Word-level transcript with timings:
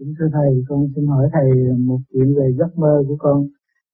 Kính 0.00 0.14
thưa 0.18 0.28
Thầy, 0.32 0.64
con 0.68 0.86
xin 0.96 1.06
hỏi 1.06 1.28
Thầy 1.32 1.50
một 1.78 1.98
chuyện 2.12 2.34
về 2.36 2.46
giấc 2.58 2.78
mơ 2.78 3.02
của 3.08 3.16
con. 3.18 3.46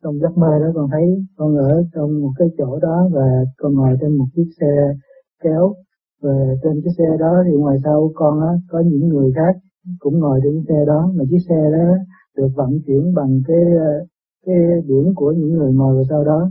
Trong 0.03 0.19
giấc 0.19 0.39
mơ 0.39 0.59
đó 0.61 0.67
con 0.75 0.89
thấy 0.93 1.25
con 1.37 1.57
ở 1.57 1.85
trong 1.95 2.21
một 2.21 2.33
cái 2.39 2.49
chỗ 2.59 2.79
đó 2.79 3.09
và 3.13 3.27
con 3.59 3.75
ngồi 3.75 3.97
trên 4.01 4.17
một 4.17 4.27
chiếc 4.37 4.49
xe 4.61 4.95
kéo. 5.43 5.75
Và 6.23 6.35
trên 6.63 6.81
cái 6.85 6.95
xe 6.99 7.05
đó 7.19 7.43
thì 7.47 7.53
ngoài 7.57 7.77
sau 7.85 8.11
con 8.15 8.41
á, 8.41 8.53
có 8.71 8.81
những 8.81 9.09
người 9.09 9.33
khác 9.37 9.55
cũng 9.99 10.19
ngồi 10.19 10.41
trên 10.43 10.63
xe 10.69 10.85
đó. 10.87 11.13
Mà 11.17 11.25
chiếc 11.31 11.43
xe 11.49 11.71
đó 11.73 11.89
được 12.37 12.49
vận 12.57 12.71
chuyển 12.87 13.15
bằng 13.15 13.41
cái 13.49 13.65
cái 14.47 14.57
điểm 14.89 15.15
của 15.15 15.33
những 15.37 15.53
người 15.53 15.73
ngồi 15.73 15.95
vào 15.95 16.05
sau 16.11 16.25
đó. 16.25 16.51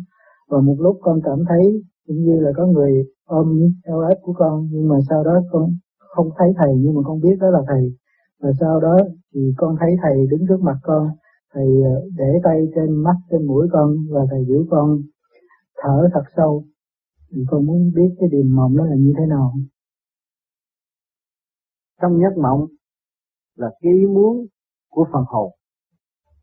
Và 0.49 0.61
một 0.61 0.75
lúc 0.79 0.97
con 1.01 1.19
cảm 1.23 1.39
thấy 1.49 1.83
cũng 2.07 2.17
như 2.17 2.39
là 2.39 2.51
có 2.55 2.67
người 2.67 2.91
ôm 3.25 3.59
eo 3.83 3.99
ếch 3.99 4.17
của 4.21 4.33
con 4.33 4.67
nhưng 4.71 4.87
mà 4.87 4.95
sau 5.09 5.23
đó 5.23 5.41
con 5.51 5.69
không 5.97 6.29
thấy 6.37 6.53
thầy 6.57 6.73
nhưng 6.77 6.95
mà 6.95 7.01
con 7.05 7.19
biết 7.19 7.35
đó 7.39 7.49
là 7.49 7.59
thầy 7.67 7.93
rồi 8.45 8.53
sau 8.59 8.79
đó 8.79 8.97
thì 9.33 9.53
con 9.57 9.75
thấy 9.79 9.89
thầy 10.03 10.27
đứng 10.29 10.47
trước 10.47 10.61
mặt 10.61 10.77
con, 10.83 11.09
thầy 11.53 11.65
ờ, 11.83 12.09
để 12.17 12.39
tay 12.43 12.67
trên 12.75 13.03
mắt, 13.03 13.15
trên 13.31 13.47
mũi 13.47 13.67
con 13.71 13.95
và 14.09 14.21
thầy 14.29 14.45
giữ 14.47 14.65
con 14.69 15.01
thở 15.77 16.09
thật 16.13 16.23
sâu. 16.35 16.63
Thì 17.31 17.41
con 17.49 17.65
muốn 17.65 17.91
biết 17.95 18.15
cái 18.19 18.29
điềm 18.29 18.55
mộng 18.55 18.77
đó 18.77 18.85
là 18.85 18.95
như 18.95 19.13
thế 19.17 19.25
nào? 19.25 19.53
Trong 22.01 22.19
giấc 22.21 22.37
mộng 22.41 22.67
là 23.55 23.69
cái 23.81 23.93
ý 23.93 24.05
muốn 24.05 24.45
của 24.89 25.07
phần 25.13 25.23
hồn, 25.27 25.51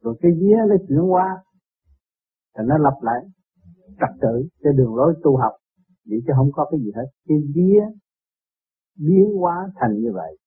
rồi 0.00 0.16
cái 0.20 0.32
vía 0.32 0.56
nó 0.68 0.76
chuyển 0.88 1.12
qua 1.12 1.42
thì 2.58 2.64
nó 2.66 2.78
lặp 2.78 2.94
lại, 3.02 3.24
trật 4.00 4.20
tự 4.20 4.48
cho 4.64 4.72
đường 4.72 4.94
lối 4.94 5.14
tu 5.22 5.36
học 5.36 5.52
để 6.04 6.16
cho 6.26 6.34
không 6.36 6.50
có 6.52 6.66
cái 6.70 6.80
gì 6.80 6.92
hết. 6.96 7.06
Cái 7.28 7.38
vía 7.54 7.80
biến 8.98 9.36
hóa 9.40 9.68
thành 9.80 10.00
như 10.00 10.12
vậy 10.12 10.41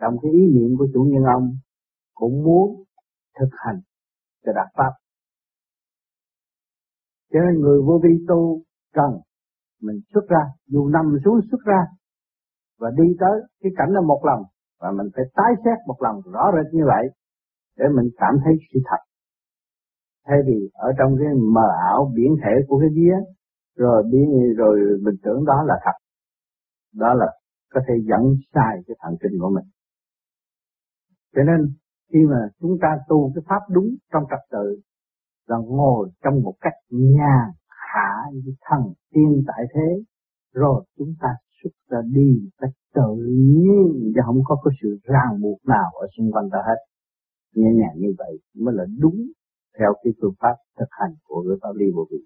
trong 0.00 0.14
cái 0.22 0.32
ý 0.32 0.40
niệm 0.54 0.78
của 0.78 0.86
chủ 0.94 1.02
nhân 1.10 1.22
ông 1.24 1.56
cũng 2.14 2.42
muốn 2.44 2.84
thực 3.38 3.48
hành 3.52 3.80
cho 4.44 4.52
đạt 4.52 4.68
pháp. 4.74 4.92
Cho 7.32 7.40
nên 7.40 7.60
người 7.60 7.82
vô 7.86 8.00
vi 8.02 8.24
tu 8.28 8.62
cần 8.92 9.10
mình 9.82 10.00
xuất 10.14 10.24
ra, 10.28 10.42
dù 10.66 10.88
nằm 10.88 11.16
xuống 11.24 11.40
xuất 11.50 11.60
ra 11.64 11.82
và 12.78 12.90
đi 12.96 13.16
tới 13.20 13.40
cái 13.60 13.72
cảnh 13.76 13.90
là 13.90 14.00
một 14.00 14.20
lần 14.24 14.42
và 14.80 14.90
mình 14.90 15.06
phải 15.14 15.24
tái 15.34 15.52
xét 15.64 15.78
một 15.86 16.02
lần 16.02 16.32
rõ 16.32 16.50
rệt 16.54 16.74
như 16.74 16.84
vậy 16.86 17.04
để 17.78 17.84
mình 17.96 18.08
cảm 18.16 18.34
thấy 18.44 18.54
sự 18.72 18.80
thật. 18.84 19.02
Thay 20.26 20.38
vì 20.46 20.70
ở 20.72 20.88
trong 20.98 21.16
cái 21.18 21.28
mờ 21.54 21.68
ảo 21.90 22.12
biển 22.14 22.36
thể 22.42 22.52
của 22.68 22.78
cái 22.80 22.88
vía, 22.94 23.16
rồi 23.76 24.02
biến 24.12 24.54
rồi 24.56 24.98
mình 25.02 25.14
tưởng 25.22 25.44
đó 25.44 25.62
là 25.66 25.74
thật, 25.84 25.96
đó 26.94 27.14
là 27.14 27.26
có 27.70 27.80
thể 27.88 27.94
dẫn 28.08 28.22
sai 28.54 28.82
cái 28.86 28.96
thần 29.00 29.14
kinh 29.22 29.40
của 29.40 29.50
mình 29.54 29.64
cho 31.36 31.42
nên, 31.42 31.60
khi 32.12 32.18
mà 32.30 32.40
chúng 32.60 32.78
ta 32.82 32.88
tu 33.08 33.32
cái 33.34 33.42
pháp 33.48 33.60
đúng 33.74 33.88
trong 34.12 34.24
trật 34.30 34.40
tự, 34.50 34.80
là 35.46 35.56
ngồi 35.56 36.10
trong 36.24 36.42
một 36.42 36.54
cách 36.60 36.72
nhàn 36.90 37.50
hạ 37.68 38.12
như 38.32 38.54
thần 38.60 38.92
tiên 39.12 39.44
tại 39.46 39.64
thế, 39.74 40.02
rồi 40.54 40.84
chúng 40.98 41.14
ta 41.20 41.28
xuất 41.62 41.70
ra 41.90 41.98
đi 42.14 42.50
cách 42.58 42.70
tự 42.94 43.16
nhiên 43.54 44.12
và 44.16 44.22
không 44.26 44.40
có 44.44 44.56
cái 44.64 44.74
sự 44.82 44.98
ràng 45.02 45.40
buộc 45.42 45.58
nào 45.66 45.90
ở 46.00 46.06
xung 46.16 46.32
quanh 46.32 46.48
ta 46.52 46.58
hết. 46.66 46.78
Nhẹ 47.54 47.70
nhàng 47.74 47.96
như 47.96 48.14
vậy 48.18 48.38
mới 48.54 48.74
là 48.74 48.84
đúng 48.98 49.16
theo 49.78 49.94
cái 50.02 50.12
phương 50.20 50.34
pháp 50.40 50.54
thực 50.78 50.88
hành 50.90 51.14
của 51.24 51.42
người 51.42 51.56
pháp 51.62 51.74
lý 51.74 51.86
vô 51.94 52.06
vi. 52.10 52.18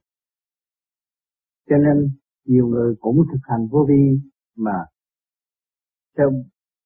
Cho 1.69 1.77
nên, 1.77 2.11
nhiều 2.47 2.67
người 2.67 2.95
cũng 3.01 3.17
thực 3.33 3.41
hành 3.43 3.67
vô 3.71 3.87
vi 3.89 4.21
mà 4.57 4.85
theo 6.19 6.31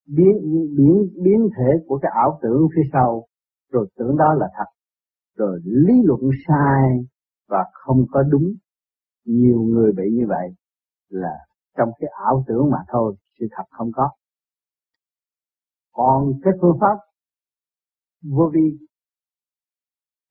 biến 0.07 0.33
biến 0.77 1.23
biến 1.23 1.49
thể 1.57 1.85
của 1.87 1.99
cái 2.03 2.13
ảo 2.15 2.39
tưởng 2.43 2.69
phía 2.77 2.83
sau. 2.93 3.27
Rồi 3.71 3.89
tưởng 3.97 4.17
đó 4.17 4.35
là 4.35 4.47
thật. 4.57 4.71
Rồi 5.37 5.61
lý 5.65 5.95
luận 6.05 6.21
sai 6.49 7.07
và 7.49 7.65
không 7.73 8.07
có 8.11 8.23
đúng. 8.23 8.55
Nhiều 9.25 9.63
người 9.63 9.93
bị 9.93 10.05
như 10.13 10.25
vậy 10.29 10.49
là 11.09 11.35
trong 11.77 11.89
cái 11.99 12.11
ảo 12.25 12.45
tưởng 12.47 12.71
mà 12.71 12.79
thôi, 12.89 13.15
sự 13.39 13.47
thật 13.51 13.65
không 13.71 13.91
có. 13.95 14.11
Còn 15.93 16.33
cái 16.43 16.53
phương 16.61 16.79
pháp 16.81 16.99
vô 18.23 18.51
vi 18.55 18.79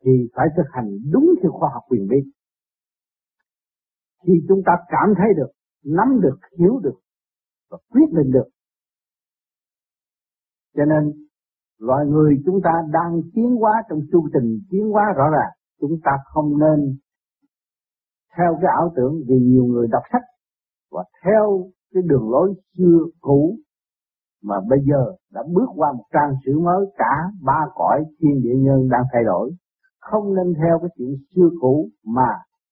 thì 0.05 0.11
phải 0.35 0.47
thực 0.57 0.65
hành 0.71 0.89
đúng 1.11 1.25
theo 1.41 1.51
khoa 1.51 1.69
học 1.73 1.83
quyền 1.89 2.07
bí. 2.07 2.17
Khi 4.25 4.33
chúng 4.47 4.61
ta 4.65 4.71
cảm 4.87 5.13
thấy 5.17 5.27
được, 5.37 5.51
nắm 5.83 6.21
được, 6.21 6.37
hiểu 6.59 6.79
được 6.83 6.99
và 7.69 7.77
quyết 7.89 8.09
định 8.11 8.31
được 8.31 8.47
cho 10.75 10.85
nên 10.85 11.11
loại 11.79 12.05
người 12.05 12.41
chúng 12.45 12.61
ta 12.63 12.71
đang 12.91 13.21
tiến 13.33 13.55
hóa 13.55 13.83
trong 13.89 13.99
chu 14.11 14.27
trình 14.33 14.59
tiến 14.69 14.89
hóa 14.89 15.03
rõ 15.17 15.29
ràng, 15.29 15.51
chúng 15.81 15.99
ta 16.03 16.11
không 16.25 16.59
nên 16.59 16.97
theo 18.37 18.57
cái 18.61 18.71
ảo 18.77 18.93
tưởng 18.95 19.13
vì 19.27 19.35
nhiều 19.39 19.65
người 19.65 19.87
đọc 19.91 20.03
sách 20.11 20.21
và 20.91 21.03
theo 21.25 21.69
cái 21.93 22.03
đường 22.05 22.29
lối 22.31 22.53
xưa 22.77 22.99
cũ 23.21 23.57
mà 24.43 24.55
bây 24.69 24.79
giờ 24.89 25.15
đã 25.31 25.43
bước 25.53 25.69
qua 25.75 25.91
một 25.91 26.03
trang 26.13 26.33
sử 26.45 26.59
mới, 26.59 26.85
cả 26.97 27.31
ba 27.43 27.65
cõi 27.75 28.03
thiên 28.19 28.41
địa 28.43 28.55
nhân 28.57 28.89
đang 28.89 29.03
thay 29.13 29.23
đổi. 29.23 29.51
Không 29.99 30.35
nên 30.35 30.53
theo 30.53 30.79
cái 30.79 30.89
chuyện 30.97 31.15
xưa 31.35 31.49
cũ 31.61 31.89
mà 32.05 32.29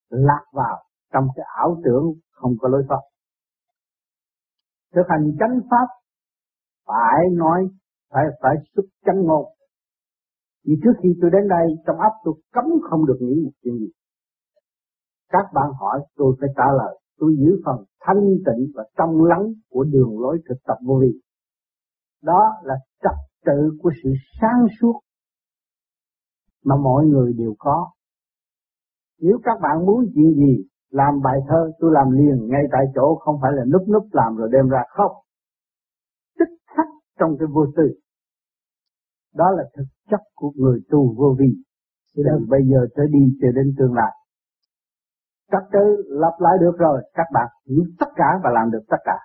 lạc 0.10 0.44
vào 0.54 0.84
trong 1.14 1.28
cái 1.36 1.46
ảo 1.58 1.82
tưởng 1.84 2.04
không 2.32 2.52
có 2.60 2.70
lối 2.70 2.84
thoát. 2.90 3.02
Thực 4.96 5.06
hành 5.10 5.32
chánh 5.40 5.60
pháp 5.70 5.88
phải 6.88 7.30
nói 7.32 7.70
phải 8.12 8.24
phải 8.42 8.56
xuất 8.76 8.84
chánh 9.06 9.22
ngôn. 9.24 9.46
Vì 10.66 10.76
trước 10.84 10.94
khi 11.04 11.10
tôi 11.22 11.32
đến 11.34 11.48
đây, 11.48 11.68
trong 11.86 11.98
ấp 11.98 12.14
tôi 12.24 12.34
cấm 12.54 12.66
không 12.90 13.06
được 13.06 13.18
nghĩ 13.22 13.42
một 13.44 13.52
chuyện 13.64 13.78
gì. 13.78 13.90
Các 15.30 15.46
bạn 15.54 15.70
hỏi, 15.80 16.00
tôi 16.16 16.36
phải 16.40 16.50
trả 16.56 16.66
lời. 16.78 17.00
Tôi 17.20 17.36
giữ 17.40 17.62
phần 17.66 17.86
thanh 18.00 18.24
tịnh 18.46 18.72
và 18.76 18.84
trong 18.98 19.24
lắng 19.24 19.54
của 19.70 19.84
đường 19.84 20.20
lối 20.20 20.38
thực 20.50 20.58
tập 20.68 20.78
vô 20.86 21.00
vi. 21.02 21.20
Đó 22.24 22.42
là 22.64 22.76
trật 23.04 23.18
tự 23.46 23.78
của 23.82 23.92
sự 24.04 24.10
sáng 24.42 24.66
suốt 24.82 25.00
mà 26.66 26.76
mọi 26.76 27.06
người 27.06 27.34
đều 27.34 27.54
có. 27.60 27.92
Nếu 29.22 29.38
các 29.44 29.60
bạn 29.62 29.86
muốn 29.86 30.06
chuyện 30.16 30.34
gì, 30.36 30.64
làm 30.90 31.22
bài 31.24 31.40
thơ, 31.48 31.72
tôi 31.80 31.92
làm 31.94 32.12
liền 32.12 32.48
ngay 32.48 32.64
tại 32.72 32.86
chỗ, 32.96 33.16
không 33.16 33.36
phải 33.42 33.52
là 33.56 33.64
núp 33.66 33.88
núp 33.94 34.04
làm 34.12 34.36
rồi 34.36 34.50
đem 34.52 34.70
ra 34.70 34.84
khóc 34.90 35.12
trong 37.22 37.38
cái 37.40 37.48
vô 37.52 37.66
tư. 37.78 37.84
Đó 39.36 39.52
là 39.52 39.64
thực 39.78 39.86
chất 40.10 40.20
của 40.36 40.52
người 40.56 40.80
tu 40.90 41.16
vô 41.18 41.36
vi. 41.40 41.56
Từ 42.16 42.24
bây 42.50 42.62
giờ 42.72 42.88
trở 42.96 43.04
đi 43.12 43.38
cho 43.42 43.48
đến 43.56 43.76
tương 43.78 43.94
lai. 43.94 44.12
Trật 45.52 45.64
tự 45.74 46.04
lặp 46.08 46.34
lại 46.40 46.54
được 46.62 46.78
rồi 46.78 47.02
các 47.14 47.28
bạn 47.34 47.48
hiểu 47.70 47.84
tất 48.00 48.06
cả 48.16 48.40
và 48.44 48.50
làm 48.54 48.72
được 48.72 48.84
tất 48.90 48.98
cả. 49.04 49.18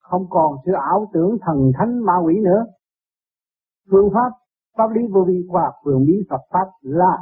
Không 0.00 0.26
còn 0.30 0.56
sự 0.66 0.72
ảo 0.72 1.10
tưởng 1.12 1.36
thần 1.46 1.72
thánh 1.78 2.04
ma 2.04 2.12
quỷ 2.24 2.34
nữa. 2.44 2.64
Phương 3.90 4.10
pháp 4.14 4.30
pháp 4.76 4.90
lý 4.94 5.00
vô 5.12 5.24
vi 5.28 5.46
khoa 5.48 5.72
vườn 5.84 6.04
bí 6.06 6.26
Phật 6.30 6.40
pháp 6.50 6.68
là 6.80 7.18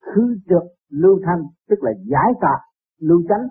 khứ 0.00 0.36
trực 0.48 0.62
lưu 0.88 1.20
thanh 1.26 1.42
tức 1.68 1.76
là 1.80 1.92
giải 2.06 2.32
tạc 2.40 2.60
lưu 3.00 3.22
chánh 3.28 3.48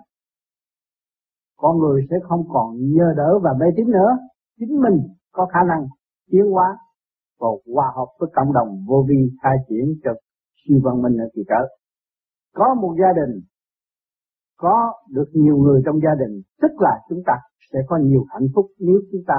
con 1.58 1.78
người 1.78 2.06
sẽ 2.10 2.16
không 2.22 2.42
còn 2.48 2.76
nhờ 2.76 3.14
đỡ 3.16 3.38
và 3.42 3.50
mê 3.60 3.66
tín 3.76 3.86
nữa. 3.90 4.10
Chính 4.58 4.80
mình 4.82 4.98
có 5.32 5.46
khả 5.46 5.60
năng 5.68 5.86
tiến 6.30 6.50
hóa 6.50 6.78
và 7.40 7.48
hòa 7.74 7.92
hợp 7.96 8.06
với 8.18 8.28
cộng 8.34 8.52
đồng 8.52 8.68
vô 8.88 9.04
vi 9.08 9.30
khai 9.42 9.56
triển 9.68 9.86
cho 10.04 10.10
siêu 10.60 10.78
văn 10.84 11.02
minh 11.02 11.16
ở 11.16 11.28
kỳ 11.34 11.42
trở. 11.48 11.62
Có 12.54 12.74
một 12.74 12.94
gia 13.00 13.12
đình, 13.20 13.40
có 14.56 14.92
được 15.10 15.28
nhiều 15.32 15.56
người 15.56 15.82
trong 15.86 15.96
gia 16.04 16.14
đình, 16.18 16.42
tức 16.62 16.72
là 16.78 17.00
chúng 17.08 17.22
ta 17.26 17.32
sẽ 17.72 17.78
có 17.88 17.96
nhiều 17.96 18.24
hạnh 18.28 18.48
phúc 18.54 18.66
nếu 18.78 19.00
chúng 19.12 19.22
ta 19.26 19.34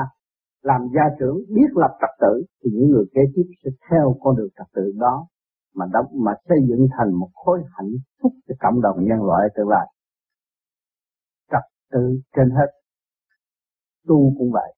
làm 0.64 0.82
gia 0.96 1.16
trưởng 1.20 1.38
biết 1.56 1.70
lập 1.76 1.98
trật 2.02 2.10
tự, 2.22 2.44
thì 2.64 2.70
những 2.74 2.90
người 2.90 3.06
kế 3.14 3.22
tiếp 3.36 3.44
sẽ 3.64 3.70
theo 3.90 4.16
con 4.22 4.36
đường 4.36 4.50
trật 4.58 4.68
tự 4.76 4.92
đó 4.96 5.28
mà 5.76 5.86
đóng, 5.94 6.06
mà 6.26 6.32
xây 6.50 6.58
dựng 6.70 6.88
thành 6.98 7.14
một 7.14 7.30
khối 7.34 7.60
hạnh 7.78 7.92
phúc 8.24 8.32
cho 8.48 8.56
cộng 8.60 8.82
đồng 8.82 8.98
nhân 9.00 9.24
loại 9.24 9.50
tương 9.56 9.70
lai 9.70 9.88
tự 11.92 12.20
trên 12.36 12.50
hết. 12.50 12.72
Tu 14.08 14.34
cũng 14.38 14.52
vậy. 14.52 14.76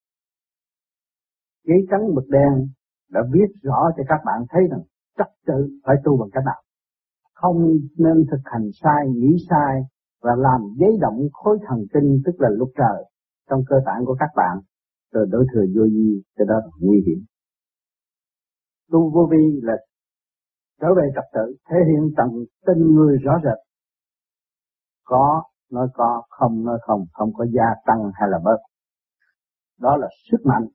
Giấy 1.63 1.77
trắng 1.91 2.13
mực 2.13 2.25
đen 2.29 2.67
đã 3.09 3.21
viết 3.31 3.47
rõ 3.61 3.89
cho 3.97 4.03
các 4.07 4.21
bạn 4.25 4.45
thấy 4.49 4.61
rằng 4.71 4.81
trật 5.17 5.27
tự 5.45 5.79
phải 5.83 5.95
tu 6.03 6.17
bằng 6.17 6.29
cách 6.33 6.43
nào. 6.45 6.61
Không 7.33 7.57
nên 7.97 8.25
thực 8.31 8.41
hành 8.43 8.69
sai, 8.83 9.07
nghĩ 9.15 9.45
sai 9.49 9.81
và 10.21 10.31
làm 10.37 10.61
giấy 10.79 10.97
động 11.01 11.19
khối 11.33 11.57
thần 11.67 11.85
kinh, 11.93 12.21
tức 12.25 12.31
là 12.37 12.49
lúc 12.49 12.69
trời, 12.77 13.05
trong 13.49 13.63
cơ 13.69 13.75
tạng 13.85 14.05
của 14.05 14.15
các 14.19 14.29
bạn, 14.35 14.57
rồi 15.11 15.25
đối 15.29 15.45
thừa 15.53 15.65
vô 15.75 15.83
vi, 15.83 16.21
cho 16.37 16.45
đó 16.45 16.55
là 16.55 16.71
nguy 16.79 17.03
hiểm. 17.05 17.25
Tu 18.91 19.11
vô 19.13 19.27
vi 19.31 19.59
là 19.63 19.73
trở 20.81 20.87
về 20.95 21.09
trật 21.15 21.23
tự, 21.33 21.55
thể 21.69 21.77
hiện 21.87 22.11
tận 22.17 22.29
tình 22.65 22.95
người 22.95 23.17
rõ 23.17 23.33
rệt. 23.43 23.57
Có 25.03 25.43
nói 25.71 25.87
có 25.93 26.23
không, 26.29 26.65
nói 26.65 26.79
không 26.81 27.05
không 27.13 27.33
có 27.33 27.45
gia 27.53 27.65
tăng 27.85 28.11
hay 28.13 28.29
là 28.29 28.39
bớt. 28.43 28.57
Đó 29.79 29.97
là 29.97 30.07
sức 30.31 30.37
mạnh 30.45 30.67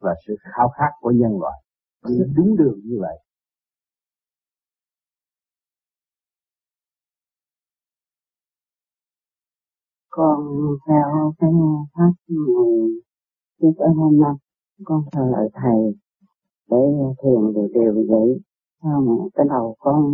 và 0.00 0.14
sự 0.26 0.36
khao 0.40 0.68
khát 0.68 0.90
của 1.00 1.10
nhân 1.10 1.40
loại. 1.40 1.62
Đi 2.08 2.14
đúng 2.36 2.56
đường 2.56 2.80
như 2.84 2.96
vậy. 3.00 3.18
Con 10.10 10.38
theo 10.88 11.34
cái 11.38 11.50
pháp 11.94 12.12
này 12.28 12.88
trước 13.60 13.72
ở 13.76 13.88
hôm 13.96 14.20
nay 14.20 14.34
con 14.84 15.02
thờ 15.12 15.22
lại 15.32 15.46
thầy 15.54 15.94
để 16.70 16.76
thiền 17.22 17.54
đều 17.54 17.68
điều 17.74 18.06
vậy. 18.08 18.40
Sao 18.82 19.00
mà 19.00 19.12
cái 19.34 19.46
đầu 19.48 19.76
con 19.78 20.12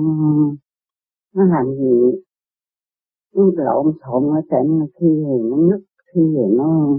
nó 1.35 1.45
làm 1.45 1.67
gì? 1.67 2.28
Nó 3.35 3.51
lộn 3.57 3.93
xộn 4.05 4.23
ở 4.35 4.41
trên, 4.51 4.87
khi 5.01 5.07
thì 5.27 5.43
nó 5.51 5.57
nứt, 5.57 5.81
khi 6.15 6.21
thì 6.37 6.57
nó 6.57 6.99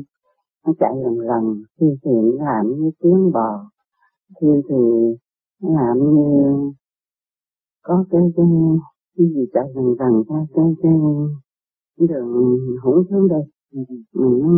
nó 0.66 0.74
chạy 0.80 0.94
lần 1.04 1.20
lần, 1.20 1.64
khi 1.80 1.88
thì 2.04 2.12
nó 2.12 2.46
làm 2.46 2.68
như 2.68 2.92
tiếng 3.00 3.31
bò, 3.31 3.70
khi 4.42 4.48
thì 4.70 4.76
nó 5.62 5.70
làm 5.81 5.98
như 5.98 6.72
có 7.84 8.06
cái 8.10 8.22
cái 8.38 8.46
cái 9.18 9.28
gì 9.28 9.46
chạy 9.54 9.64
lần 9.76 9.86
lần 10.00 10.24
cái 10.28 10.46
cái 10.54 10.66
cái 10.84 12.08
đường 12.08 12.58
hủng 12.84 13.04
xuống 13.10 13.28
đây. 13.28 13.42
Mình 14.14 14.40
nó 14.42 14.50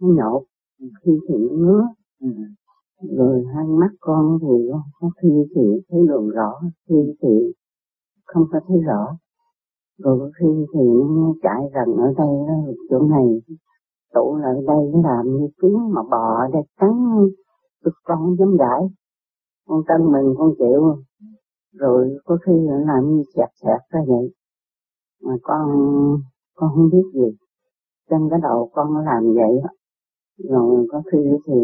nó 0.00 0.08
nhột, 0.08 0.42
khi 0.78 1.12
thì 1.28 1.34
nó 1.34 1.56
ngứa. 1.56 1.82
Rồi 3.16 3.44
hai 3.54 3.66
mắt 3.66 3.90
con 4.00 4.38
thì 4.42 4.70
có 5.00 5.10
khi 5.22 5.28
thì 5.54 5.62
thấy 5.88 6.00
đường 6.08 6.28
rõ, 6.28 6.60
khi 6.88 6.94
thì 7.22 7.52
không 8.24 8.44
có 8.52 8.60
thấy 8.68 8.78
rõ 8.86 9.18
rồi 9.98 10.18
có 10.18 10.30
khi 10.38 10.66
thì 10.74 10.80
nó 11.16 11.34
chạy 11.42 11.62
gần 11.74 11.96
ở 11.96 12.12
đây 12.18 12.28
đó, 12.48 12.72
chỗ 12.90 12.98
này 13.02 13.26
tụ 14.14 14.36
lại 14.36 14.54
đây 14.66 14.76
nó 14.92 15.10
làm 15.10 15.26
như 15.26 15.48
tiếng 15.62 15.90
mà 15.94 16.02
bò 16.10 16.46
đây 16.52 16.62
cắn 16.76 16.90
tụi 17.84 17.92
con 18.04 18.18
không 18.18 18.36
dám 18.38 18.56
gãi. 18.56 18.82
Con 19.66 19.82
tân 19.88 20.12
mình 20.12 20.34
con 20.38 20.54
chịu 20.58 20.96
rồi 21.72 22.16
có 22.24 22.38
khi 22.46 22.52
nó 22.52 22.78
làm 22.78 23.08
như 23.08 23.22
sẹt 23.36 23.48
sẹt 23.62 23.80
ra 23.90 24.00
vậy. 24.06 24.34
Mà 25.22 25.32
con 25.42 25.68
con 26.54 26.70
không 26.74 26.90
biết 26.92 27.04
gì. 27.14 27.36
Trên 28.10 28.28
cái 28.30 28.40
đầu 28.42 28.70
con 28.72 28.94
nó 28.94 29.02
làm 29.02 29.34
vậy 29.34 29.62
rồi 30.44 30.86
có 30.90 31.02
khi 31.12 31.18
thì 31.46 31.54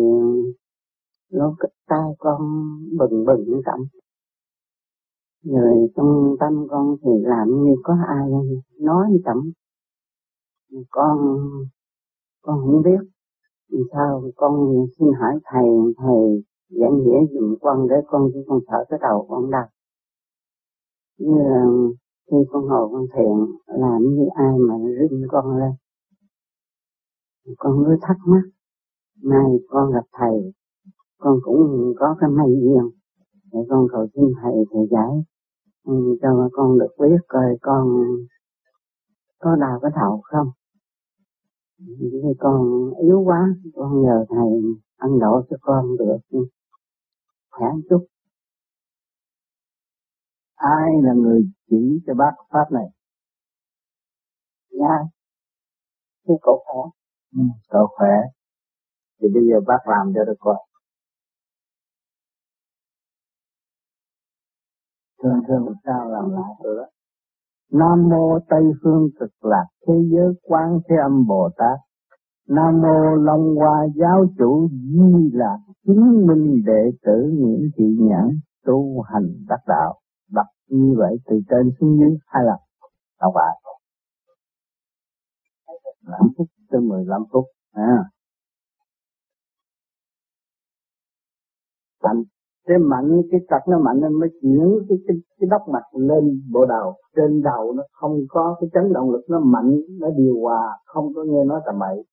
nó 1.32 1.54
tay 1.88 2.10
con 2.18 2.40
bừng 2.98 3.24
bừng 3.24 3.62
cảm 3.64 3.80
rồi 5.44 5.88
trong 5.96 6.36
tâm 6.40 6.66
con 6.70 6.96
thì 7.02 7.10
làm 7.22 7.48
như 7.48 7.74
có 7.82 7.94
ai 8.08 8.28
nói 8.80 9.06
chậm 9.24 9.52
con 10.90 11.38
con 12.42 12.60
không 12.60 12.82
biết. 12.82 13.10
Sao 13.92 14.22
con 14.36 14.70
xin 14.98 15.08
hỏi 15.20 15.40
thầy 15.44 15.68
thầy 15.96 16.44
giảng 16.68 16.96
nghĩa 16.98 17.20
dùm 17.32 17.56
con 17.60 17.88
để 17.88 17.96
con 18.06 18.30
chứ 18.34 18.44
con 18.46 18.60
sợ 18.68 18.84
cái 18.88 18.98
đầu 19.02 19.26
con 19.28 19.50
đau. 19.50 19.68
Như 21.18 21.34
là 21.34 21.62
um, 21.64 21.92
khi 22.30 22.36
con 22.50 22.66
ngồi 22.66 22.88
con 22.92 23.06
thiện 23.14 23.56
làm 23.66 24.02
như 24.02 24.26
ai 24.34 24.58
mà 24.58 24.74
rinh 25.10 25.22
con 25.28 25.58
lên? 25.58 25.72
Con 27.58 27.84
cứ 27.86 27.96
thắc 28.02 28.16
mắc. 28.26 28.42
Nay 29.22 29.46
con 29.68 29.92
gặp 29.92 30.04
thầy, 30.12 30.52
con 31.18 31.38
cũng 31.44 31.92
có 31.96 32.16
cái 32.20 32.30
may 32.30 32.48
duyên 32.48 32.90
để 33.52 33.58
con 33.68 33.86
cầu 33.92 34.06
xin 34.14 34.24
thầy 34.42 34.52
thầy 34.72 34.82
giải 34.90 35.24
ừ, 35.84 36.18
cho 36.22 36.48
con 36.52 36.78
được 36.78 36.94
biết 36.98 37.18
coi 37.28 37.44
con 37.60 37.88
có 39.38 39.56
đau 39.60 39.78
cái 39.82 39.90
đầu 39.96 40.20
không? 40.24 40.48
Vì 41.78 42.34
con 42.38 42.90
yếu 43.02 43.22
quá 43.24 43.48
con 43.74 44.02
nhờ 44.02 44.24
thầy 44.28 44.50
ăn 44.96 45.18
độ 45.20 45.42
cho 45.50 45.56
con 45.60 45.96
được 45.98 46.38
khỏe 47.50 47.68
chút. 47.90 48.06
Ai 50.54 50.90
là 51.02 51.12
người 51.14 51.42
chỉ 51.70 52.00
cho 52.06 52.14
bác 52.14 52.32
pháp 52.50 52.72
này? 52.72 52.86
Dạ 54.70 54.98
thưa 56.28 56.34
cậu 56.42 56.62
khỏe. 56.66 56.82
Ừ, 57.36 57.42
cậu 57.68 57.86
khỏe. 57.96 58.14
Thì 59.20 59.28
bây 59.34 59.42
giờ 59.48 59.60
bác 59.66 59.78
làm 59.88 60.12
cho 60.14 60.24
được 60.24 60.36
coi 60.38 60.56
thường 65.24 65.40
thường 65.48 65.74
sao 65.84 66.10
làm 66.10 66.30
lại 66.30 66.50
rồi 66.64 66.76
đó 66.76 66.86
Nam 67.72 68.08
mô 68.08 68.38
Tây 68.48 68.62
phương 68.82 69.08
cực 69.20 69.44
lạc 69.44 69.66
thế 69.86 69.94
giới 70.12 70.34
quán 70.42 70.80
thế 70.88 70.96
âm 71.02 71.26
Bồ 71.26 71.50
Tát. 71.56 71.78
Nam 72.48 72.82
mô 72.82 73.14
Long 73.16 73.56
Hoa 73.56 73.86
giáo 73.94 74.24
chủ 74.38 74.68
Di 74.68 75.30
Lạc 75.32 75.58
chứng 75.86 76.26
minh 76.26 76.62
đệ 76.66 76.90
tử 77.02 77.30
Nguyễn 77.38 77.70
Thị 77.76 77.84
Nhãn 78.00 78.28
tu 78.64 79.00
hành 79.00 79.26
đắc 79.48 79.60
đạo. 79.66 80.00
bậc 80.32 80.46
như 80.68 80.94
vậy 80.98 81.16
từ 81.26 81.40
trên 81.48 81.70
xuống 81.80 81.98
dưới 81.98 82.16
hai 82.26 82.42
lần. 82.44 82.58
Đọc 83.20 83.32
lại. 83.36 83.60
5 86.02 86.20
phút 86.36 86.46
tới 86.70 86.80
15 86.80 87.22
phút. 87.32 87.44
À. 87.72 88.04
anh 92.00 92.22
cái 92.66 92.78
mạnh, 92.78 93.22
cái 93.30 93.40
tật 93.48 93.62
nó 93.68 93.78
mạnh 93.78 94.00
nên 94.00 94.12
mới 94.20 94.28
chuyển 94.42 94.86
cái 94.88 94.98
cái 95.06 95.16
cái 95.38 95.48
đốc 95.50 95.62
mạch 95.72 95.88
lên 95.92 96.42
bộ 96.52 96.66
đầu. 96.66 96.94
Trên 97.16 97.42
đầu 97.42 97.72
nó 97.72 97.82
không 97.92 98.18
có 98.28 98.56
cái 98.60 98.70
chấn 98.74 98.92
động 98.92 99.10
lực, 99.10 99.24
nó 99.28 99.40
mạnh, 99.40 99.80
nó 100.00 100.08
điều 100.16 100.34
hòa, 100.40 100.78
không 100.84 101.14
có 101.14 101.24
nghe 101.24 101.44
nói 101.44 101.60
tầm 101.66 101.78
bậy. 101.78 102.04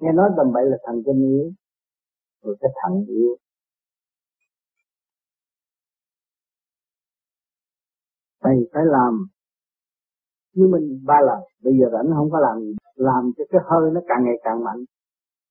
Nghe 0.00 0.12
nói 0.12 0.30
tầm 0.36 0.52
bậy 0.52 0.64
là 0.66 0.76
thần 0.86 1.02
kinh 1.06 1.20
yếu, 1.20 1.50
rồi 2.42 2.56
cái 2.60 2.70
thận 2.82 3.04
yếu. 3.08 3.36
Thầy 8.42 8.68
phải 8.72 8.82
làm 8.86 9.26
như 10.54 10.66
mình 10.72 11.04
ba 11.06 11.14
lần. 11.26 11.38
Bây 11.64 11.72
giờ 11.80 11.86
rảnh 11.92 12.12
không 12.16 12.30
có 12.30 12.38
làm 12.40 12.60
gì. 12.60 12.74
Làm 12.94 13.32
cho 13.36 13.44
cái 13.50 13.60
hơi 13.64 13.90
nó 13.94 14.00
càng 14.08 14.24
ngày 14.24 14.38
càng 14.42 14.64
mạnh. 14.64 14.84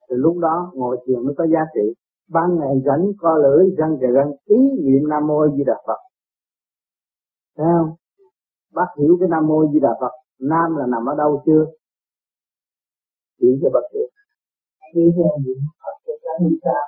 Thì 0.09 0.15
lúc 0.17 0.37
đó 0.37 0.71
ngồi 0.75 0.97
thiền 1.07 1.25
mới 1.25 1.33
có 1.37 1.45
giá 1.53 1.59
trị 1.73 1.93
ban 2.29 2.59
ngày 2.59 2.75
rảnh 2.85 3.05
co 3.19 3.37
lưỡi 3.37 3.75
răng 3.77 3.97
kề 4.01 4.07
răng 4.07 4.31
ý 4.45 4.57
niệm 4.85 5.09
nam 5.09 5.27
mô 5.27 5.47
di 5.57 5.63
đà 5.63 5.73
phật. 5.87 5.99
Thấy 7.57 7.67
không? 7.79 7.95
Bác 8.73 8.87
hiểu 8.99 9.17
cái 9.19 9.29
nam 9.29 9.47
mô 9.47 9.67
di 9.73 9.79
đà 9.79 9.89
phật 10.01 10.11
nam 10.39 10.75
là 10.77 10.85
nằm 10.87 11.05
ở 11.05 11.15
đâu 11.17 11.43
chưa? 11.45 11.65
Chỉ 13.39 13.47
cho 13.61 13.69
bác 13.73 13.85
hiểu. 13.93 14.07
Chỉ 14.93 15.01
cho 15.15 15.37
niệm 15.45 15.57
phật 15.83 15.95
cho 16.05 16.13
cái 16.23 16.35
luân 16.41 16.53
xa 16.63 16.79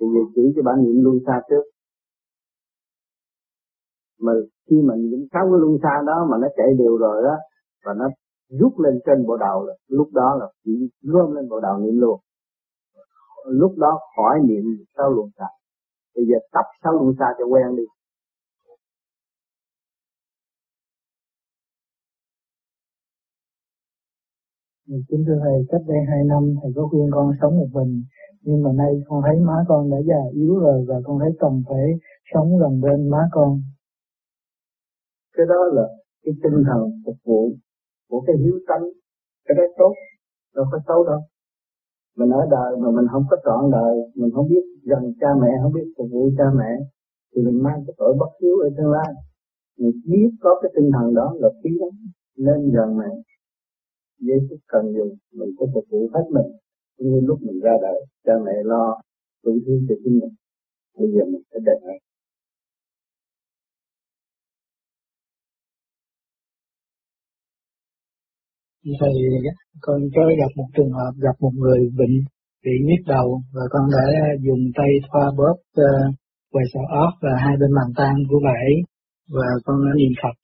thì 0.00 0.06
giờ 0.14 0.20
chỉ 0.34 0.42
cho 0.56 0.62
bạn 0.62 0.82
niệm 0.84 1.04
luân 1.04 1.18
xa 1.26 1.42
trước. 1.48 1.64
Mà 4.20 4.32
khi 4.70 4.76
mình 4.82 5.10
những 5.10 5.26
sáu 5.32 5.44
cái 5.50 5.60
luân 5.60 5.78
xa 5.82 6.02
đó 6.06 6.26
mà 6.30 6.36
nó 6.40 6.48
chạy 6.56 6.68
đều 6.78 6.96
rồi 6.96 7.22
đó 7.22 7.36
và 7.84 7.94
nó 7.94 8.08
rút 8.60 8.78
lên 8.78 9.00
trên 9.06 9.26
bộ 9.26 9.36
đầu 9.36 9.64
là 9.66 9.74
lúc 9.88 10.08
đó 10.12 10.36
là 10.40 10.46
chỉ 10.64 10.90
gom 11.02 11.32
lên 11.32 11.48
bộ 11.48 11.60
đầu 11.60 11.78
niệm 11.78 12.00
luôn 12.00 12.20
lúc 13.44 13.72
đó 13.78 14.00
khỏi 14.16 14.40
niệm 14.48 14.64
sáu 14.96 15.10
luân 15.10 15.28
xa. 15.38 15.44
Bây 16.14 16.24
giờ 16.28 16.36
tập 16.52 16.66
sáu 16.82 16.92
luân 16.92 17.14
xa 17.18 17.26
cho 17.38 17.44
quen 17.46 17.76
đi. 17.76 17.82
Kính 25.08 25.24
thưa 25.26 25.38
Thầy, 25.44 25.66
cách 25.68 25.80
đây 25.88 25.98
hai 26.08 26.24
năm 26.24 26.54
Thầy 26.62 26.72
có 26.76 26.88
khuyên 26.90 27.08
con 27.12 27.32
sống 27.40 27.56
một 27.56 27.68
mình, 27.72 28.04
nhưng 28.40 28.62
mà 28.62 28.70
nay 28.74 28.92
con 29.08 29.22
thấy 29.26 29.36
má 29.40 29.64
con 29.68 29.90
đã 29.90 29.96
già 30.08 30.22
yếu 30.32 30.58
rồi 30.58 30.84
và 30.88 30.94
con 31.04 31.18
thấy 31.20 31.30
cần 31.40 31.62
phải 31.68 31.86
sống 32.34 32.58
gần 32.60 32.80
bên 32.80 33.10
má 33.10 33.28
con. 33.32 33.60
Cái 35.36 35.46
đó 35.48 35.64
là 35.72 35.82
cái 36.24 36.34
tinh 36.42 36.62
thần 36.66 36.82
phục 37.06 37.16
vụ 37.24 37.50
của 38.08 38.20
cái 38.26 38.36
hiếu 38.36 38.58
tánh, 38.68 38.84
cái 39.44 39.54
đó 39.56 39.62
tốt, 39.78 39.92
đâu 40.54 40.64
có 40.72 40.78
xấu 40.88 41.04
đâu 41.04 41.20
mình 42.18 42.30
ở 42.30 42.42
đời 42.50 42.70
mà 42.82 42.88
mình 42.96 43.06
không 43.12 43.24
có 43.30 43.36
trọn 43.44 43.70
đời, 43.70 43.94
mình 44.14 44.30
không 44.34 44.48
biết 44.48 44.64
gần 44.90 45.02
cha 45.20 45.28
mẹ, 45.42 45.50
không 45.62 45.72
biết 45.72 45.86
phục 45.96 46.08
vụ 46.12 46.30
cha 46.38 46.44
mẹ, 46.58 46.72
thì 47.30 47.42
mình 47.42 47.62
mang 47.62 47.78
cái 47.86 47.94
tội 47.98 48.14
bất 48.20 48.30
hiếu 48.42 48.56
ở 48.66 48.68
tương 48.76 48.92
lai. 48.96 49.10
Mình 49.78 50.00
biết 50.10 50.30
có 50.40 50.50
cái 50.62 50.70
tinh 50.76 50.90
thần 50.94 51.14
đó 51.14 51.34
là 51.40 51.48
quý 51.62 51.70
lắm 51.80 51.94
nên 52.36 52.70
gần 52.76 52.98
mẹ. 52.98 53.10
Với 54.26 54.38
cái 54.48 54.58
cần 54.72 54.84
dùng 54.96 55.12
mình 55.38 55.50
có 55.58 55.66
phục 55.74 55.84
vụ 55.90 56.08
hết 56.14 56.26
mình 56.30 56.50
như 56.98 57.20
lúc 57.28 57.38
mình 57.42 57.60
ra 57.60 57.74
đời, 57.82 58.06
cha 58.24 58.32
mẹ 58.46 58.56
lo 58.64 59.00
đủ 59.44 59.52
thứ 59.66 59.72
cho 59.88 59.94
chính 60.04 60.18
mình. 60.20 60.34
Bây 60.98 61.08
giờ 61.12 61.24
mình 61.24 61.42
phải 61.50 61.60
đền 61.66 61.78
lại 61.82 61.98
Thầy, 69.00 69.14
con 69.80 69.98
có 70.14 70.22
gặp 70.40 70.52
một 70.56 70.68
trường 70.76 70.92
hợp 70.98 71.12
gặp 71.26 71.36
một 71.40 71.54
người 71.62 71.80
bệnh 71.98 72.16
bị 72.64 72.74
nhức 72.86 73.02
đầu 73.06 73.26
và 73.54 73.64
con 73.72 73.84
đã 73.96 74.06
dùng 74.46 74.62
tay 74.78 74.90
thoa 75.06 75.26
bóp 75.38 75.58
uh, 75.80 76.14
quầy 76.52 76.64
sọ 76.72 76.82
óc 77.04 77.12
và 77.24 77.32
hai 77.44 77.54
bên 77.60 77.70
bàn 77.78 77.90
tay 77.98 78.12
của 78.28 78.40
bà 78.46 78.54
ấy 78.70 78.76
và 79.34 79.48
con 79.64 79.76
đã 79.84 79.92
niệm 80.00 80.12
Phật. 80.22 80.36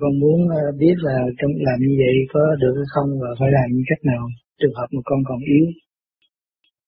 Con 0.00 0.12
muốn 0.20 0.38
ờ, 0.60 0.62
biết 0.80 0.96
là 1.08 1.16
trong 1.38 1.52
làm 1.66 1.78
như 1.84 1.94
vậy 2.02 2.14
có 2.32 2.42
được 2.60 2.74
hay 2.78 2.88
không 2.94 3.08
và 3.20 3.30
phải 3.38 3.50
làm 3.56 3.68
như 3.74 3.82
cách 3.90 4.02
nào 4.12 4.22
trường 4.60 4.76
hợp 4.78 4.88
mà 4.94 5.00
con 5.08 5.20
còn 5.28 5.40
yếu. 5.54 5.66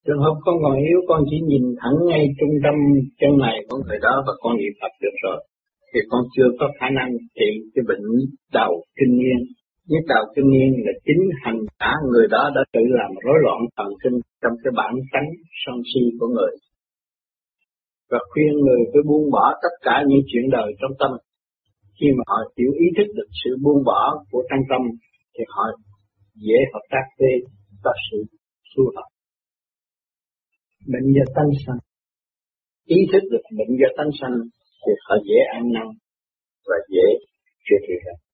Trường 0.07 0.23
hợp 0.25 0.37
con 0.45 0.57
còn 0.62 0.76
yếu, 0.88 0.99
con 1.09 1.21
chỉ 1.31 1.37
nhìn 1.50 1.64
thẳng 1.81 1.99
ngay 2.09 2.25
trung 2.38 2.55
tâm 2.64 2.76
chân 3.21 3.33
này 3.47 3.57
của 3.69 3.78
người 3.85 3.99
đó 4.07 4.14
và 4.26 4.33
con 4.43 4.52
niệm 4.57 4.75
Phật 4.81 4.93
được 5.02 5.17
rồi. 5.25 5.38
Thì 5.90 6.00
con 6.11 6.23
chưa 6.35 6.49
có 6.61 6.67
khả 6.78 6.88
năng 6.99 7.11
trị 7.38 7.50
cái 7.75 7.83
bệnh 7.88 8.05
đầu 8.59 8.73
kinh 8.99 9.12
niên. 9.21 9.40
Nhất 9.90 10.04
đầu 10.12 10.25
kinh 10.35 10.49
niên 10.54 10.71
là 10.87 10.92
chính 11.07 11.23
hành 11.42 11.61
giả, 11.78 11.90
người 12.11 12.26
đó 12.35 12.42
đã 12.57 12.62
tự 12.75 12.83
làm 13.00 13.11
rối 13.25 13.38
loạn 13.45 13.61
thần 13.76 13.88
kinh 14.02 14.16
trong 14.42 14.54
cái 14.62 14.73
bản 14.80 14.95
tánh 15.12 15.28
sân 15.62 15.76
si 15.90 16.02
của 16.18 16.28
người. 16.35 16.54
Và 18.11 18.18
khuyên 18.30 18.52
người 18.64 18.80
phải 18.90 19.02
buông 19.09 19.30
bỏ 19.35 19.45
tất 19.62 19.75
cả 19.87 19.97
những 20.09 20.23
chuyện 20.28 20.47
đời 20.57 20.68
trong 20.80 20.95
tâm. 21.00 21.11
Khi 21.97 22.07
mà 22.16 22.23
họ 22.30 22.38
chịu 22.57 22.71
ý 22.85 22.87
thức 22.97 23.09
được 23.18 23.30
sự 23.40 23.50
buông 23.62 23.80
bỏ 23.85 24.02
của 24.30 24.42
trong 24.50 24.64
tâm, 24.71 24.83
thì 25.35 25.42
họ 25.54 25.64
dễ 26.35 26.59
hợp 26.73 26.85
tác 26.92 27.04
với 27.18 27.35
có 27.85 27.92
sự 28.07 28.18
thu 28.71 28.83
hợp. 28.97 29.09
bệnh 30.92 31.07
do 31.16 31.25
tánh 31.37 31.50
sanh 31.66 31.80
ý 32.97 32.99
thức 33.12 33.23
được 33.33 33.45
bệnh 33.59 33.73
do 33.80 33.88
tánh 33.97 34.11
sanh 34.21 34.37
thì 34.83 34.92
họ 35.04 35.14
dễ 35.28 35.38
an 35.57 35.64
năng 35.73 35.90
và 36.68 36.76
dễ 36.95 37.07
chữa 37.64 37.80
trị 37.87 37.95
hơn 38.07 38.27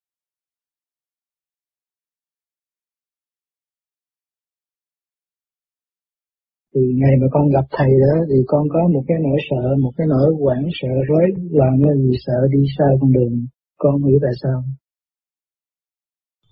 từ 6.74 6.80
ngày 7.00 7.14
mà 7.20 7.26
con 7.34 7.44
gặp 7.54 7.66
thầy 7.76 7.90
đó 8.04 8.14
thì 8.28 8.38
con 8.46 8.62
có 8.74 8.80
một 8.94 9.04
cái 9.08 9.18
nỗi 9.26 9.38
sợ, 9.50 9.62
một 9.84 9.92
cái 9.96 10.06
nỗi 10.12 10.28
hoảng 10.40 10.66
sợ 10.80 10.92
rối 11.08 11.26
loạn 11.50 11.74
là 11.86 11.94
vì 12.02 12.16
sợ 12.26 12.38
đi 12.52 12.60
sai 12.78 12.92
con 13.00 13.12
đường. 13.12 13.34
Con 13.78 13.94
hiểu 14.04 14.18
tại 14.22 14.34
sao? 14.42 14.58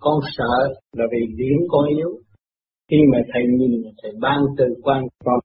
Con 0.01 0.17
sợ 0.37 0.55
là 0.99 1.05
vì 1.13 1.21
điểm 1.37 1.59
con 1.69 1.85
yếu. 1.97 2.11
Khi 2.91 2.97
mà 3.13 3.19
thầy 3.33 3.43
nhìn, 3.59 3.73
thầy 4.03 4.13
ban 4.21 4.39
từ 4.59 4.65
quan 4.83 5.07
con 5.25 5.39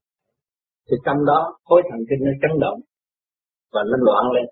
thì 0.88 0.96
trong 1.06 1.20
đó 1.30 1.40
khối 1.68 1.82
thần 1.90 2.00
kinh 2.10 2.22
nó 2.28 2.34
chấn 2.42 2.54
động 2.64 2.80
và 3.74 3.82
nó 3.90 3.98
loạn 4.08 4.24
lên 4.36 4.48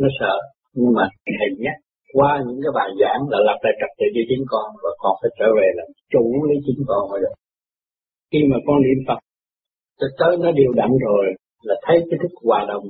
nó 0.00 0.08
sợ 0.20 0.34
nhưng 0.74 0.92
mà 0.98 1.04
thầy 1.38 1.50
nhắc 1.64 1.76
qua 2.16 2.30
những 2.46 2.60
cái 2.62 2.72
bài 2.78 2.90
giảng 3.00 3.22
là 3.32 3.38
lập 3.48 3.58
lại 3.64 3.74
trật 3.80 3.92
tự 3.98 4.06
cho 4.14 4.22
chính 4.28 4.44
con 4.52 4.66
và 4.82 4.90
con 5.02 5.12
phải 5.20 5.30
trở 5.38 5.48
về 5.58 5.68
là 5.78 5.84
chủ 6.12 6.24
lấy 6.48 6.58
chính 6.66 6.80
con 6.90 7.02
rồi 7.10 7.20
khi 8.30 8.40
mà 8.50 8.56
con 8.66 8.76
niệm 8.84 8.98
Phật 9.08 9.20
tới 10.00 10.10
tới 10.18 10.36
nó 10.42 10.52
điều 10.52 10.72
đặn 10.80 10.90
rồi 11.06 11.24
là 11.62 11.74
thấy 11.86 11.96
cái 12.10 12.18
thức 12.22 12.32
hòa 12.44 12.64
đồng 12.68 12.84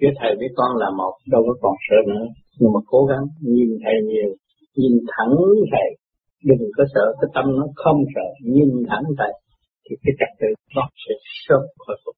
giữa 0.00 0.12
thầy 0.20 0.32
với 0.38 0.48
con 0.56 0.76
là 0.76 0.90
một 0.98 1.14
đâu 1.32 1.42
có 1.46 1.54
còn 1.62 1.74
sợ 1.88 1.96
nữa 2.12 2.26
nhưng 2.58 2.72
mà 2.74 2.80
cố 2.86 3.04
gắng 3.10 3.24
nhìn 3.40 3.70
thầy 3.84 3.94
nhiều 4.10 4.30
nhìn 4.76 4.92
thẳng 5.12 5.34
thầy 5.72 5.88
đừng 6.44 6.68
có 6.76 6.84
sợ 6.94 7.06
cái 7.20 7.28
tâm 7.34 7.44
nó 7.58 7.66
không 7.74 7.98
sợ 8.14 8.26
nhìn 8.44 8.70
thẳng 8.88 9.04
thầy 9.18 9.32
thì 9.90 9.96
cái 10.02 10.14
trật 10.18 10.32
tự 10.40 10.50
nó 10.76 10.84
sẽ 11.02 11.14
sớm 11.44 11.62
khôi 11.78 11.96
phục. 12.04 12.16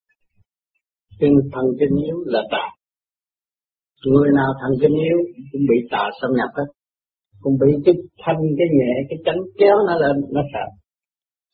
Trên 1.21 1.33
thần 1.53 1.67
kinh 1.81 1.95
yếu 2.07 2.17
là 2.27 2.43
tà. 2.51 2.67
Người 4.07 4.31
nào 4.35 4.51
thần 4.61 4.73
kinh 4.81 4.97
yếu 5.07 5.19
cũng 5.53 5.65
bị 5.71 5.77
tà 5.91 6.05
xâm 6.21 6.31
nhập 6.39 6.51
hết. 6.57 6.69
Cũng 7.41 7.57
bị 7.61 7.71
cái 7.85 7.95
thanh, 8.23 8.41
cái 8.59 8.69
nhẹ, 8.79 8.93
cái 9.09 9.19
chánh 9.25 9.41
kéo 9.59 9.77
nó 9.87 9.95
lên, 9.97 10.17
nó 10.31 10.43
sợ. 10.53 10.67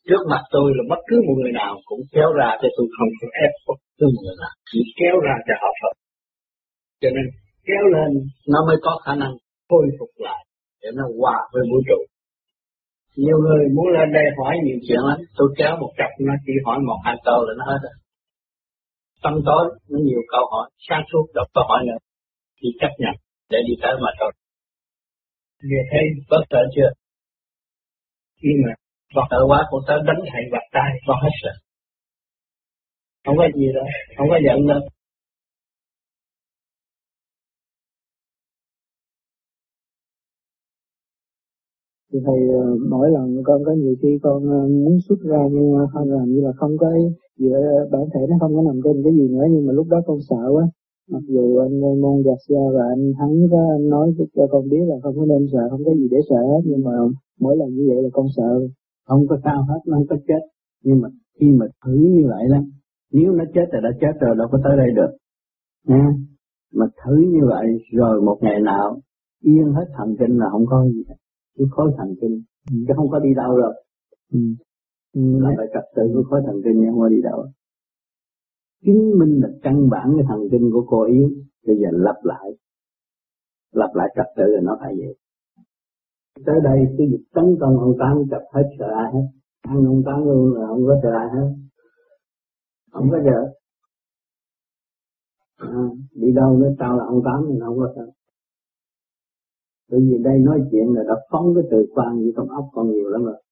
Trước 0.08 0.22
mặt 0.32 0.42
tôi 0.54 0.66
là 0.76 0.82
bất 0.90 1.00
cứ 1.08 1.16
một 1.26 1.36
người 1.40 1.52
nào 1.52 1.72
cũng 1.88 2.02
kéo 2.14 2.28
ra 2.38 2.50
cho 2.60 2.68
tôi 2.76 2.86
không 2.96 3.10
có 3.20 3.26
ép 3.44 3.52
bất 3.68 3.78
cứ 3.98 4.06
một 4.14 4.22
người 4.24 4.38
nào. 4.42 4.54
Chỉ 4.70 4.80
kéo 5.00 5.14
ra 5.26 5.34
cho 5.46 5.54
họ 5.62 5.70
Phật. 5.80 5.94
Cho 7.00 7.08
nên 7.16 7.26
kéo 7.68 7.84
lên 7.94 8.10
nó 8.52 8.58
mới 8.68 8.76
có 8.82 8.92
khả 9.04 9.14
năng 9.22 9.32
khôi 9.68 9.86
phục 9.98 10.12
lại 10.26 10.40
để 10.82 10.88
nó 10.98 11.04
hòa 11.18 11.36
với 11.52 11.62
vũ 11.70 11.78
trụ 11.88 12.00
nhiều 13.24 13.38
người 13.44 13.62
muốn 13.76 13.88
lên 13.96 14.08
đây 14.16 14.24
hỏi 14.38 14.54
nhiều 14.64 14.78
chuyện 14.86 15.02
lắm, 15.08 15.18
tôi 15.36 15.48
kéo 15.58 15.72
một 15.80 15.92
cặp, 15.96 16.10
nó 16.28 16.34
chỉ 16.44 16.52
hỏi 16.64 16.78
một 16.88 16.98
hai 17.04 17.16
câu 17.24 17.38
là 17.46 17.52
nó 17.58 17.64
hết 17.72 17.80
rồi 17.82 17.96
tâm 19.22 19.34
tối, 19.46 19.64
nó 19.90 19.98
nhiều 20.08 20.22
câu 20.32 20.44
hỏi, 20.52 20.70
sáng 20.88 21.02
suốt 21.12 21.24
đọc 21.34 21.46
câu 21.54 21.64
hỏi 21.68 21.80
nữa, 21.88 21.98
thì 22.58 22.68
chấp 22.80 22.92
nhận 22.98 23.14
để 23.50 23.58
đi 23.68 23.74
tới 23.82 23.94
mà 24.02 24.10
thôi 24.20 24.32
Nghe 25.62 25.80
thấy 25.90 26.02
bất 26.30 26.42
sợ 26.50 26.62
chưa 26.74 26.90
khi 28.42 28.48
mà 28.64 28.72
và 29.14 29.22
sợ 29.30 29.40
quá 29.48 29.60
của 29.70 29.80
tới 29.86 29.98
đánh 30.06 30.20
hại 30.32 30.42
vặt 30.52 30.64
tay 30.72 30.90
con 31.06 31.18
hết 31.22 31.34
sợ 31.42 31.52
không 33.28 33.36
có 33.38 33.44
gì 33.56 33.66
đâu, 33.74 33.84
không 34.16 34.28
có 34.30 34.38
giận 34.46 34.66
đâu. 34.66 34.80
Thì 42.12 42.18
thầy 42.26 42.40
ờ, 42.60 42.64
mỗi 42.90 43.10
lần 43.10 43.42
con 43.44 43.64
có 43.66 43.72
nhiều 43.72 43.94
khi 44.02 44.18
con 44.22 44.40
ờ, 44.50 44.68
muốn 44.68 44.98
xuất 45.08 45.20
ra 45.30 45.42
nhưng 45.52 45.72
ờ, 45.72 45.86
mà 45.94 46.00
là 46.04 46.24
như 46.26 46.40
là 46.40 46.52
không 46.56 46.76
có 46.78 46.88
giữa 47.38 47.58
bản 47.92 48.02
thể 48.14 48.20
nó 48.28 48.36
không 48.40 48.54
có 48.56 48.62
nằm 48.62 48.80
trên 48.84 49.02
cái 49.04 49.12
gì 49.12 49.28
nữa, 49.28 49.44
nhưng 49.50 49.66
mà 49.66 49.72
lúc 49.72 49.86
đó 49.88 49.98
con 50.06 50.18
sợ 50.28 50.42
quá. 50.52 50.64
Mặc 51.10 51.22
dù 51.28 51.58
anh 51.58 51.80
môn 52.00 52.22
gạt 52.22 52.40
ra 52.48 52.64
và 52.74 52.84
anh 52.94 53.12
hắn 53.18 53.30
có 53.50 53.60
anh 53.76 53.88
nói 53.88 54.14
cho 54.36 54.46
con 54.50 54.68
biết 54.68 54.84
là 54.88 54.96
không 55.02 55.16
có 55.18 55.24
nên 55.26 55.46
sợ, 55.52 55.68
không 55.70 55.84
có 55.84 55.92
gì 55.94 56.08
để 56.10 56.18
sợ 56.30 56.40
hết, 56.50 56.62
nhưng 56.64 56.84
mà 56.84 56.92
mỗi 57.40 57.56
lần 57.56 57.68
như 57.74 57.84
vậy 57.88 58.02
là 58.02 58.08
con 58.12 58.26
sợ 58.36 58.50
không 59.08 59.26
có 59.28 59.38
sao 59.44 59.62
hết 59.68 59.80
nó 59.86 59.96
không 59.96 60.06
có 60.10 60.16
chết. 60.28 60.42
Nhưng 60.84 61.00
mà 61.00 61.08
khi 61.40 61.46
mà 61.58 61.66
thử 61.84 61.92
như 61.92 62.24
vậy 62.28 62.44
đó 62.52 62.58
nếu 63.12 63.32
nó 63.32 63.44
chết 63.54 63.66
thì 63.72 63.78
đã 63.82 63.90
chết 64.00 64.12
rồi 64.20 64.36
đâu 64.36 64.48
có 64.52 64.58
tới 64.64 64.76
đây 64.76 64.90
được. 64.96 65.12
Nha. 65.86 66.06
Mà 66.74 66.86
thử 67.04 67.16
như 67.16 67.40
vậy 67.48 67.66
rồi 67.92 68.20
một 68.22 68.38
ngày 68.40 68.60
nào 68.60 69.00
yên 69.42 69.72
hết 69.72 69.86
thần 69.96 70.16
kinh 70.18 70.38
là 70.38 70.46
không 70.50 70.66
có 70.66 70.84
gì 70.84 71.04
hết. 71.08 71.14
Cái 71.58 71.66
khối 71.70 71.92
thần 71.98 72.14
kinh 72.20 72.42
ừ. 72.70 72.76
chứ 72.88 72.94
không 72.96 73.10
có 73.10 73.18
đi 73.18 73.28
đâu 73.36 73.56
rồi 73.56 73.74
ừ. 74.32 74.40
Ừ. 75.14 75.22
là 75.40 75.50
phải 75.56 75.66
trật 75.74 75.84
tự 75.96 76.02
của 76.14 76.22
khối 76.30 76.40
thần 76.46 76.60
kinh 76.64 76.86
không 76.90 77.00
có 77.00 77.08
đi 77.08 77.22
đâu. 77.22 77.44
Chứng 78.84 79.18
minh 79.18 79.40
là 79.42 79.48
căn 79.62 79.88
bản 79.90 80.12
cái 80.16 80.24
thần 80.28 80.40
kinh 80.50 80.70
của 80.72 80.84
cô 80.88 81.04
yếu 81.04 81.30
bây 81.66 81.76
giờ 81.76 81.88
lặp 81.92 82.16
lại. 82.22 82.50
Lặp 83.72 83.94
lại 83.94 84.08
trật 84.16 84.26
tự 84.36 84.44
là 84.46 84.60
nó 84.60 84.76
phải 84.80 84.94
vậy 84.98 85.16
tới 86.46 86.56
đây 86.64 86.78
cái 86.98 87.06
việc 87.10 87.24
tấn 87.34 87.56
công 87.60 87.78
ông 87.78 87.94
tám 87.98 88.22
chập 88.30 88.42
hết 88.54 88.62
sợ 88.78 88.86
ai 88.96 89.12
hết 89.12 89.26
ăn 89.62 89.84
ông 89.86 90.02
tám 90.06 90.24
luôn 90.24 90.54
là 90.54 90.66
không 90.66 90.84
có 90.86 91.00
sợ 91.02 91.10
ai 91.10 91.28
hết 91.34 91.54
không 92.92 93.08
có 93.10 93.18
sợ 93.24 93.52
à, 95.56 95.68
đi 96.14 96.32
đâu 96.32 96.56
nó 96.56 96.66
tao 96.78 96.98
là 96.98 97.04
ông 97.04 97.22
tám 97.24 97.46
thì 97.48 97.54
không 97.64 97.78
có 97.78 97.92
sợ 97.96 98.06
bởi 99.90 100.00
vì 100.00 100.18
đây 100.24 100.38
nói 100.38 100.60
chuyện 100.70 100.86
là 100.94 101.02
đã 101.02 101.14
phóng 101.30 101.54
cái 101.54 101.64
từ 101.70 101.86
quan 101.94 102.18
như 102.18 102.32
trong 102.36 102.48
óc 102.48 102.64
con 102.72 102.90
nhiều 102.90 103.08
lắm 103.08 103.24
rồi. 103.24 103.42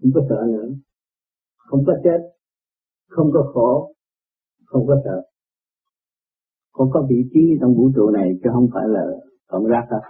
Không 0.00 0.10
có 0.14 0.20
sợ 0.28 0.46
nữa. 0.48 0.68
Không 1.56 1.84
có 1.86 1.92
chết. 2.04 2.18
Không 3.08 3.30
có 3.32 3.50
khổ. 3.54 3.94
Không 4.66 4.86
có 4.86 5.00
sợ. 5.04 5.22
không 6.72 6.90
có 6.92 7.06
vị 7.08 7.16
trí 7.32 7.40
trong 7.60 7.74
vũ 7.74 7.90
trụ 7.94 8.10
này 8.10 8.32
chứ 8.42 8.50
không 8.52 8.68
phải 8.74 8.88
là 8.88 9.06
cộng 9.48 9.66
rác 9.66 9.86
đâu. 9.90 10.00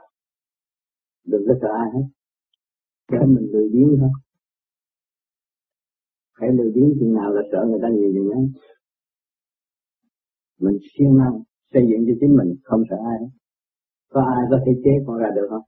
Đừng 1.24 1.42
có 1.48 1.54
sợ 1.60 1.68
ai 1.78 1.88
hết. 1.94 2.06
Để 3.12 3.26
mình 3.26 3.46
lười 3.52 3.68
biếng 3.72 3.96
thôi. 4.00 4.10
phải 6.40 6.48
lười 6.52 6.70
biếng 6.74 6.94
chừng 7.00 7.14
nào 7.14 7.32
là 7.32 7.42
sợ 7.52 7.66
người 7.68 7.78
ta 7.82 7.88
nhiều 7.88 8.10
gì 8.12 8.30
ấy. 8.38 8.44
Mình 10.60 10.78
siêng 10.92 11.16
năng 11.18 11.42
xây 11.72 11.82
dựng 11.90 12.06
cho 12.06 12.14
chính 12.20 12.36
mình, 12.36 12.56
không 12.64 12.82
sợ 12.90 12.96
ai 13.10 13.18
hết. 13.20 13.30
Có 14.12 14.20
ai 14.20 14.42
có 14.50 14.58
thể 14.66 14.72
chế 14.84 14.90
con 15.06 15.18
ra 15.18 15.28
được 15.36 15.46
không? 15.50 15.62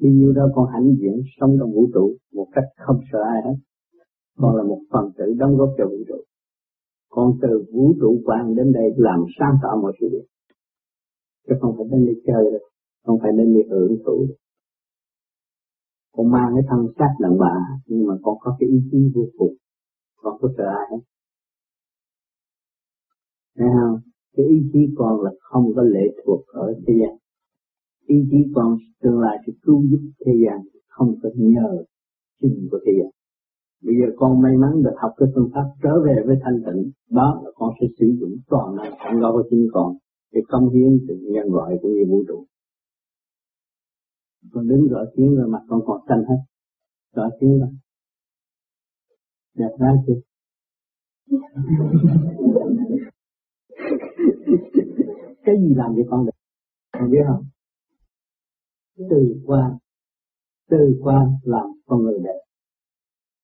Đi 0.00 0.10
nhiêu 0.10 0.32
đó 0.32 0.48
con 0.54 0.66
hãnh 0.72 0.94
diện 1.00 1.22
sống 1.40 1.56
trong 1.58 1.72
vũ 1.72 1.86
trụ 1.94 2.16
một 2.32 2.48
cách 2.52 2.64
không 2.76 3.00
sợ 3.12 3.18
ai 3.34 3.42
hết. 3.44 3.56
Con 4.36 4.56
là 4.56 4.62
một 4.62 4.80
phần 4.90 5.10
tử 5.16 5.34
đóng 5.38 5.56
góp 5.56 5.70
cho 5.78 5.84
vũ 5.84 5.98
trụ. 6.08 6.24
Con 7.08 7.38
từ 7.42 7.64
vũ 7.72 7.94
trụ 8.00 8.22
quan 8.24 8.54
đến 8.56 8.72
đây 8.72 8.84
làm 8.96 9.20
sáng 9.38 9.54
tạo 9.62 9.76
mọi 9.82 9.92
sự 10.00 10.08
việc. 10.12 10.26
Chứ 11.48 11.54
không 11.60 11.74
phải 11.76 11.86
đến 11.90 12.06
đây 12.06 12.22
chơi 12.26 12.44
được. 12.52 12.71
Không 13.12 13.20
phải 13.22 13.32
đến 13.36 13.54
đi 13.54 13.60
hưởng 13.70 13.96
thụ. 14.06 14.26
Con 16.12 16.30
mang 16.30 16.52
cái 16.54 16.64
thân 16.70 16.86
xác 16.98 17.12
đàn 17.20 17.38
bà, 17.38 17.54
nhưng 17.86 18.06
mà 18.06 18.14
con 18.22 18.36
có 18.40 18.56
cái 18.60 18.68
ý 18.68 18.78
chí 18.90 18.98
vô 19.14 19.26
cùng. 19.38 19.54
Con 20.16 20.38
có 20.40 20.48
sợ 20.56 20.64
ai 20.64 20.86
hết. 20.90 21.02
Thấy 23.58 23.68
không? 23.74 24.00
cái 24.36 24.46
ý 24.46 24.70
chí 24.72 24.78
con 24.96 25.20
là 25.20 25.30
không 25.40 25.72
có 25.76 25.82
lệ 25.82 26.06
thuộc 26.24 26.46
ở 26.46 26.74
thế 26.86 26.94
gian 27.00 27.16
ý 28.06 28.16
chí 28.30 28.36
con 28.54 28.78
tương 29.02 29.20
lai 29.20 29.38
sẽ 29.46 29.52
cứu 29.62 29.82
giúp 29.90 30.00
thế 30.26 30.32
gian, 30.44 30.58
không 30.88 31.14
có 31.22 31.28
nhờ 31.34 31.84
chính 32.40 32.68
của 32.70 32.78
thế 32.86 32.92
gian 32.98 33.10
bây 33.84 33.94
giờ 33.96 34.14
con 34.16 34.42
may 34.42 34.56
mắn 34.56 34.82
được 34.82 34.94
học 34.96 35.12
cái 35.16 35.28
phương 35.34 35.50
pháp 35.54 35.64
trở 35.82 36.02
về 36.06 36.22
với 36.26 36.36
thanh 36.42 36.62
tịnh, 36.66 36.90
đó 37.10 37.40
là 37.44 37.50
con 37.54 37.70
sẽ 37.80 37.86
sử 37.98 38.06
dụng 38.20 38.36
toàn 38.50 38.76
năng 38.76 38.92
sẵn 39.04 39.20
có 39.22 39.32
của 39.32 39.42
chính 39.50 39.68
con 39.72 39.96
để 40.32 40.40
công 40.48 40.70
hiến 40.70 40.98
sự 41.08 41.14
nhân 41.22 41.54
loại 41.54 41.78
của 41.82 41.88
người 41.88 42.04
vũ 42.04 42.24
trụ 42.28 42.44
con 44.52 44.68
đứng 44.68 44.88
rõ 44.88 45.04
tiếng 45.16 45.36
rồi 45.36 45.48
mặt 45.48 45.62
con 45.68 45.80
còn 45.86 46.00
xanh 46.08 46.24
hết 46.28 46.36
rõ 47.14 47.30
tiếng 47.40 47.60
rồi. 47.60 47.68
Đẹp 49.54 49.70
gái 49.78 49.94
chưa? 50.06 50.20
Cái 55.44 55.54
gì 55.60 55.74
làm 55.74 55.94
cho 55.96 56.02
con 56.10 56.26
được 56.26 56.32
con 56.92 57.10
biết 57.10 57.24
không? 57.28 57.44
Từ 59.10 59.42
quan 59.46 59.78
từ 60.72 60.98
quan 61.02 61.28
làm 61.42 61.66
con 61.86 62.02
người 62.02 62.18
đẹp. 62.24 62.40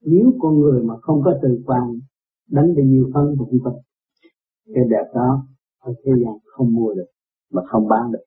Nếu 0.03 0.33
con 0.41 0.61
người 0.61 0.83
mà 0.83 0.95
không 1.01 1.23
có 1.25 1.39
từ 1.43 1.63
quan, 1.67 1.99
đánh 2.51 2.75
bao 2.77 2.85
nhiêu 2.85 3.11
phân 3.15 3.35
cũng 3.39 3.49
không 3.51 3.61
có. 3.65 3.81
Cái 4.75 4.85
đẹp 4.91 5.11
đó, 5.15 5.47
ở 5.79 5.95
thế 6.05 6.13
gian 6.25 6.35
không 6.45 6.75
mua 6.75 6.95
được, 6.95 7.07
mà 7.51 7.63
không 7.67 7.89
bán 7.89 8.13
được. 8.13 8.25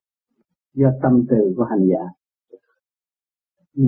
Do 0.74 0.92
tâm 1.04 1.26
từ 1.30 1.54
của 1.58 1.64
hành 1.64 1.88
giả 1.90 2.21
ừ. 3.78 3.84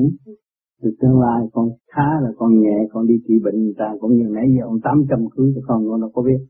Từ 0.82 0.90
tương 1.02 1.20
lai 1.20 1.42
con 1.54 1.70
khá 1.88 2.08
là 2.24 2.30
con 2.38 2.62
nhẹ 2.62 2.78
con 2.92 3.08
đi 3.08 3.16
trị 3.28 3.34
bệnh 3.44 3.64
người 3.64 3.74
ta 3.78 3.94
cũng 4.00 4.18
như 4.18 4.28
nãy 4.30 4.46
giờ 4.58 4.66
ông 4.66 4.80
tám 4.84 5.04
trăm 5.10 5.20
cưới 5.36 5.52
cho 5.56 5.62
con 5.68 5.88
con 5.90 6.02
đâu 6.02 6.12
có 6.14 6.22
biết. 6.22 6.46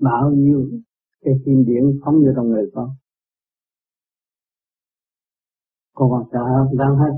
Bao 0.00 0.30
nhiêu 0.30 0.68
cái 1.24 1.34
kim 1.44 1.64
điện 1.66 2.00
phóng 2.04 2.14
vô 2.14 2.30
trong 2.36 2.48
người 2.48 2.70
con. 2.74 2.88
Con 5.94 6.10
còn 6.10 6.22
sợ 6.32 6.44
đang 6.78 6.96
hết? 6.96 7.14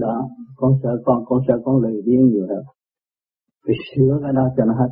Đó. 0.00 0.28
Con 0.56 0.72
sợ 0.82 1.02
con 1.04 1.24
con 1.26 1.42
sợ 1.48 1.54
con 1.64 1.82
lười 1.82 2.02
biếng 2.06 2.26
nhiều 2.26 2.46
hơn. 2.48 2.64
Phải 3.66 3.74
sửa 3.94 4.18
cái 4.22 4.32
đó 4.32 4.48
cho 4.56 4.64
nó 4.64 4.74
hết. 4.74 4.88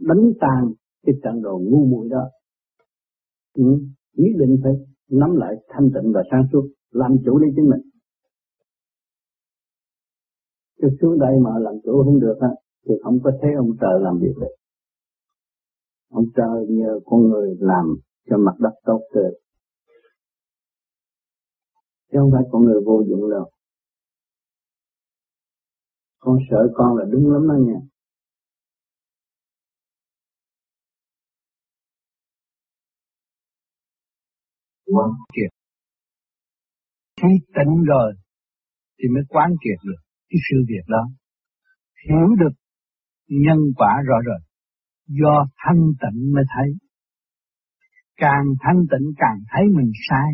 Đánh 0.00 0.32
tan 0.40 0.72
cái 1.06 1.14
trận 1.22 1.42
đồ 1.42 1.58
ngu 1.58 1.86
muội 1.86 2.08
đó. 2.08 2.30
Ừ. 3.54 3.64
nhất 4.16 4.32
định 4.38 4.60
phải 4.62 4.72
nắm 5.10 5.36
lại 5.36 5.54
thanh 5.68 5.90
tịnh 5.94 6.12
và 6.12 6.22
sáng 6.30 6.44
suốt, 6.52 6.68
làm 6.90 7.16
chủ 7.24 7.38
đi 7.38 7.46
chính 7.56 7.70
mình. 7.70 7.80
Chứ 10.80 10.88
xuống 11.00 11.18
đây 11.18 11.34
mà 11.40 11.50
làm 11.58 11.74
chủ 11.84 12.02
không 12.04 12.20
được 12.20 12.38
á, 12.40 12.48
thì 12.88 12.94
không 13.02 13.18
có 13.24 13.30
thấy 13.42 13.50
ông 13.54 13.70
trời 13.80 14.00
làm 14.00 14.18
việc 14.18 14.34
được. 14.40 14.54
Ông 16.10 16.24
trời 16.36 16.66
nhờ 16.68 17.00
con 17.04 17.28
người 17.28 17.56
làm 17.60 17.86
cho 18.30 18.36
mặt 18.36 18.54
đất 18.58 18.72
tốt 18.84 19.00
tươi. 19.14 19.30
Chứ 22.12 22.18
không 22.18 22.30
phải 22.32 22.42
con 22.50 22.64
người 22.64 22.80
vô 22.86 23.02
dụng 23.08 23.30
đâu. 23.30 23.50
Con 26.20 26.38
sợ 26.50 26.68
con 26.74 26.96
là 26.96 27.04
đúng 27.04 27.32
lắm 27.32 27.48
đó 27.48 27.54
nha. 27.54 27.80
Quán 34.94 35.10
triệt 35.32 35.50
khi 37.22 37.28
tỉnh 37.56 37.74
rồi, 37.92 38.12
thì 38.98 39.08
mới 39.14 39.22
quán 39.28 39.50
triệt 39.62 39.78
được 39.84 40.00
cái 40.30 40.38
sự 40.50 40.56
việc 40.68 40.84
đó. 40.88 41.04
Hiểu 42.08 42.28
được 42.38 42.54
nhân 43.28 43.58
quả 43.76 43.92
rõ 44.06 44.16
rồi, 44.24 44.40
do 45.08 45.46
thanh 45.64 45.82
tịnh 46.02 46.32
mới 46.34 46.44
thấy. 46.54 46.68
Càng 48.16 48.44
thanh 48.60 48.80
tịnh 48.90 49.06
càng 49.16 49.38
thấy 49.52 49.64
mình 49.76 49.92
sai. 50.08 50.30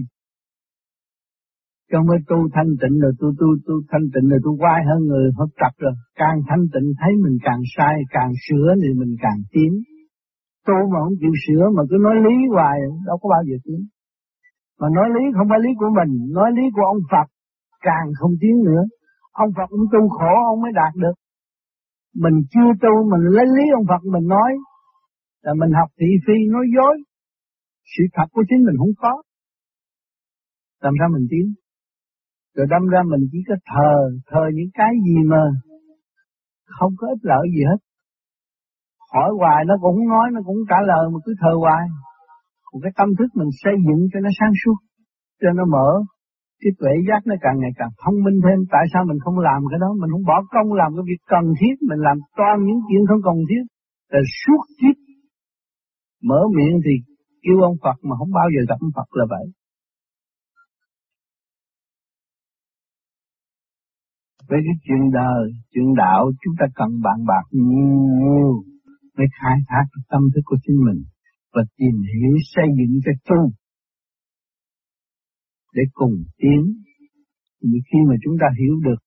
Trong 1.93 2.07
mới 2.07 2.19
tu 2.29 2.37
thanh 2.55 2.71
tịnh 2.81 2.97
rồi 3.03 3.13
tu 3.21 3.29
tu 3.41 3.49
tu 3.67 3.75
thanh 3.91 4.07
tịnh 4.15 4.29
rồi 4.31 4.41
tu 4.45 4.57
quay 4.63 4.81
hơn 4.89 5.01
người 5.05 5.27
hợp 5.39 5.51
tập 5.63 5.73
rồi. 5.79 5.93
Càng 6.15 6.37
thanh 6.49 6.65
tịnh 6.75 6.89
thấy 7.01 7.13
mình 7.25 7.37
càng 7.43 7.63
sai, 7.77 7.95
càng 8.11 8.33
sửa 8.49 8.69
thì 8.83 9.01
mình 9.01 9.17
càng 9.21 9.41
tiến. 9.53 9.73
Tu 10.67 10.79
mà 10.93 10.99
không 11.05 11.19
chịu 11.21 11.35
sửa 11.47 11.65
mà 11.77 11.83
cứ 11.91 11.97
nói 12.01 12.15
lý 12.27 12.37
hoài, 12.55 12.79
đâu 13.07 13.17
có 13.23 13.27
bao 13.35 13.43
giờ 13.49 13.57
tiến 13.65 13.81
mà 14.81 14.87
nói 14.97 15.07
lý 15.17 15.25
không 15.37 15.49
phải 15.51 15.61
lý 15.65 15.71
của 15.81 15.91
mình, 15.99 16.11
nói 16.37 16.49
lý 16.57 16.65
của 16.75 16.85
ông 16.95 17.03
Phật 17.13 17.29
càng 17.81 18.07
không 18.19 18.35
tiến 18.41 18.55
nữa. 18.69 18.83
Ông 19.33 19.51
Phật 19.57 19.69
cũng 19.69 19.87
tu 19.93 20.09
khổ 20.09 20.35
ông 20.53 20.61
mới 20.63 20.73
đạt 20.81 20.93
được. 21.05 21.17
Mình 22.25 22.37
chưa 22.53 22.71
tu 22.83 22.93
mình 23.11 23.25
lấy 23.37 23.47
lý 23.57 23.65
ông 23.79 23.87
Phật 23.91 24.03
mình 24.15 24.27
nói 24.37 24.51
là 25.45 25.53
mình 25.61 25.73
học 25.81 25.89
thị 25.99 26.11
phi 26.27 26.37
nói 26.55 26.65
dối. 26.77 26.95
Sự 27.93 28.05
thật 28.15 28.29
của 28.33 28.45
chính 28.49 28.63
mình 28.67 28.77
không 28.79 28.95
có. 29.03 29.23
Làm 30.83 30.95
sao 30.99 31.09
mình 31.15 31.27
tiến? 31.31 31.47
Rồi 32.55 32.67
đâm 32.71 32.83
ra 32.93 33.01
mình 33.13 33.23
chỉ 33.33 33.39
có 33.49 33.55
thờ, 33.73 33.95
thờ 34.31 34.43
những 34.55 34.71
cái 34.75 34.93
gì 35.07 35.17
mà 35.33 35.43
không 36.79 36.93
có 36.99 37.07
ích 37.09 37.23
lợi 37.23 37.47
gì 37.55 37.63
hết. 37.71 37.81
Hỏi 39.13 39.31
hoài 39.39 39.65
nó 39.69 39.75
cũng 39.81 40.09
nói, 40.09 40.27
nó 40.33 40.41
cũng 40.47 40.57
trả 40.71 40.77
lời 40.87 41.05
mà 41.13 41.19
cứ 41.25 41.33
thờ 41.41 41.53
hoài 41.61 41.85
một 42.77 42.83
cái 42.85 42.93
tâm 43.01 43.09
thức 43.19 43.31
mình 43.41 43.53
xây 43.63 43.75
dựng 43.87 44.03
cho 44.13 44.19
nó 44.25 44.31
sáng 44.39 44.55
suốt, 44.61 44.79
cho 45.43 45.51
nó 45.59 45.65
mở, 45.75 45.89
cái 46.63 46.73
tuệ 46.81 46.93
giác 47.09 47.21
nó 47.31 47.35
càng 47.45 47.57
ngày 47.61 47.73
càng 47.81 47.93
thông 48.03 48.17
minh 48.25 48.39
thêm. 48.45 48.59
Tại 48.75 48.85
sao 48.93 49.03
mình 49.11 49.21
không 49.25 49.39
làm 49.49 49.61
cái 49.71 49.79
đó? 49.85 49.91
Mình 50.01 50.11
không 50.13 50.27
bỏ 50.31 50.37
công 50.55 50.69
làm 50.81 50.91
cái 50.97 51.05
việc 51.11 51.23
cần 51.33 51.45
thiết, 51.61 51.75
mình 51.89 52.01
làm 52.09 52.17
toàn 52.39 52.57
những 52.67 52.81
chuyện 52.87 53.03
không 53.09 53.23
cần 53.29 53.39
thiết. 53.51 53.65
Rồi 54.13 54.25
suốt 54.41 54.63
kiếp 54.79 54.97
mở 56.29 56.41
miệng 56.57 56.77
thì 56.85 56.95
kêu 57.45 57.59
ông 57.71 57.79
Phật 57.85 57.99
mà 58.09 58.15
không 58.19 58.33
bao 58.39 58.49
giờ 58.55 58.61
gặp 58.69 58.79
ông 58.87 58.95
Phật 58.97 59.09
là 59.19 59.25
vậy. 59.35 59.47
Với 64.49 64.61
cái 64.67 64.77
chuyện 64.85 65.03
đời, 65.21 65.43
chuyện 65.73 65.89
đạo 66.03 66.23
chúng 66.43 66.55
ta 66.61 66.67
cần 66.79 66.91
bạn 67.07 67.19
bạc 67.31 67.47
nhiều 67.51 68.53
mới 69.17 69.27
khai 69.39 69.57
thác 69.69 69.87
tâm 70.11 70.23
thức 70.35 70.45
của 70.45 70.57
chính 70.65 70.79
mình 70.87 71.01
và 71.57 71.63
tìm 71.77 71.97
hiểu, 72.13 72.35
xây 72.55 72.69
dựng 72.79 72.95
cho 73.05 73.13
tu 73.29 73.41
để 75.75 75.83
cùng 75.93 76.15
tiến. 76.41 76.61
Thì 77.63 77.79
khi 77.89 77.99
mà 78.09 78.15
chúng 78.25 78.37
ta 78.41 78.47
hiểu 78.61 78.75
được 78.85 79.01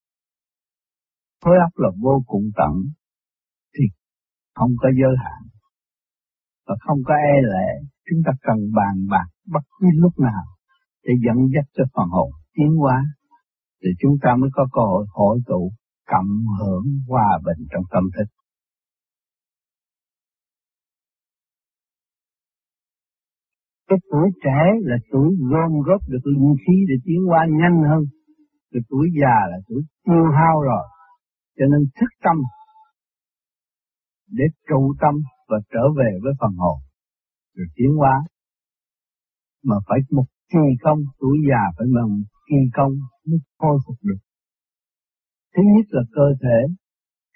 khối 1.41 1.55
óc 1.67 1.73
là 1.75 1.89
vô 2.03 2.23
cùng 2.25 2.45
tận, 2.55 2.73
thì 3.75 3.83
không 4.55 4.71
có 4.81 4.89
giới 4.99 5.15
hạn 5.23 5.41
và 6.67 6.75
không 6.79 6.99
có 7.07 7.13
e 7.13 7.35
lệ 7.53 7.69
chúng 8.07 8.21
ta 8.25 8.31
cần 8.41 8.57
bàn 8.75 8.95
bạc 9.09 9.27
bất 9.53 9.65
cứ 9.79 9.87
lúc 9.93 10.19
nào 10.19 10.43
để 11.03 11.13
dẫn 11.25 11.37
dắt 11.53 11.65
cho 11.73 11.83
phần 11.93 12.07
hồn 12.09 12.31
tiến 12.53 12.71
hóa, 12.77 12.97
thì 13.83 13.89
chúng 13.99 14.15
ta 14.21 14.29
mới 14.39 14.49
có 14.53 14.63
cơ 14.73 14.81
hội 14.81 15.05
hội 15.09 15.39
tụ, 15.45 15.71
cộng 16.11 16.31
hưởng 16.59 16.85
hòa 17.07 17.39
bình 17.45 17.67
trong 17.71 17.83
tâm 17.91 18.03
thức 18.17 18.38
Cái 23.89 23.99
tuổi 24.11 24.29
trẻ 24.43 24.59
là 24.81 24.97
tuổi 25.11 25.29
gom 25.51 25.71
góp 25.87 26.01
được 26.09 26.23
linh 26.25 26.55
khí 26.63 26.75
để 26.89 26.95
tiến 27.05 27.21
hóa 27.27 27.45
nhanh 27.59 27.77
hơn. 27.89 28.03
Cái 28.71 28.81
tuổi 28.89 29.07
già 29.21 29.37
là 29.51 29.57
tuổi 29.67 29.81
tiêu 30.05 30.25
hao 30.37 30.61
rồi. 30.61 30.85
Cho 31.57 31.65
nên 31.71 31.81
thức 31.99 32.11
tâm 32.23 32.37
để 34.31 34.45
trụ 34.69 34.93
tâm 35.01 35.15
và 35.49 35.57
trở 35.73 35.83
về 35.97 36.09
với 36.23 36.33
phần 36.39 36.53
hồn. 36.57 36.77
Rồi 37.55 37.67
tiến 37.75 37.91
hóa. 37.97 38.15
Mà 39.63 39.75
phải 39.87 39.99
một 40.11 40.25
kỳ 40.51 40.65
công, 40.81 40.99
tuổi 41.19 41.37
già 41.49 41.63
phải 41.77 41.87
bằng 41.95 42.11
kỳ 42.47 42.59
công 42.73 42.93
mới 43.27 43.39
khôi 43.59 43.77
phục 43.87 43.97
được. 44.03 44.21
Thứ 45.55 45.61
nhất 45.75 45.85
là 45.89 46.01
cơ 46.11 46.27
thể. 46.43 46.59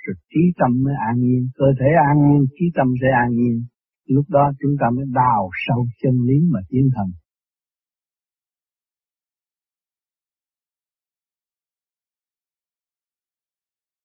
Rồi 0.04 0.16
trí 0.30 0.42
tâm 0.60 0.72
mới 0.84 0.94
an 1.10 1.16
nhiên. 1.24 1.50
Cơ 1.56 1.66
thể 1.80 1.90
an 2.10 2.18
nhiên, 2.26 2.46
trí 2.60 2.66
tâm 2.76 2.88
sẽ 3.02 3.08
an 3.24 3.30
nhiên. 3.32 3.66
Lúc 4.06 4.26
đó 4.30 4.52
chúng 4.60 4.76
ta 4.80 4.86
mới 4.96 5.06
đào 5.14 5.50
sâu 5.68 5.86
chân 6.02 6.14
lý 6.28 6.36
mà 6.54 6.60
tiến 6.70 6.90
thần. 6.96 7.08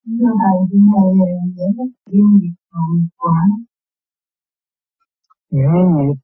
Thưa 0.04 0.32
Thầy, 0.42 0.56
thì 0.72 0.78
Thầy 0.92 1.04
giải 1.56 1.68
thích 1.76 1.92
duyên 2.12 2.26
nghiệp 2.40 2.54
quả. 3.16 3.40
Duyên 5.50 5.86
nghiệp, 5.96 6.20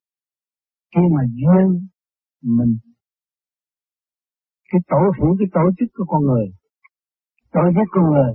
khi 0.94 1.00
mà 1.14 1.22
duyên, 1.34 1.88
mình 2.42 2.78
cái 4.74 4.80
tổ 4.88 4.96
hiểu 5.16 5.36
cái 5.38 5.48
tổ 5.52 5.60
chức 5.78 5.88
của 5.94 6.04
con 6.08 6.22
người, 6.22 6.46
tổ 7.52 7.60
chức 7.74 7.88
con 7.90 8.04
người, 8.12 8.32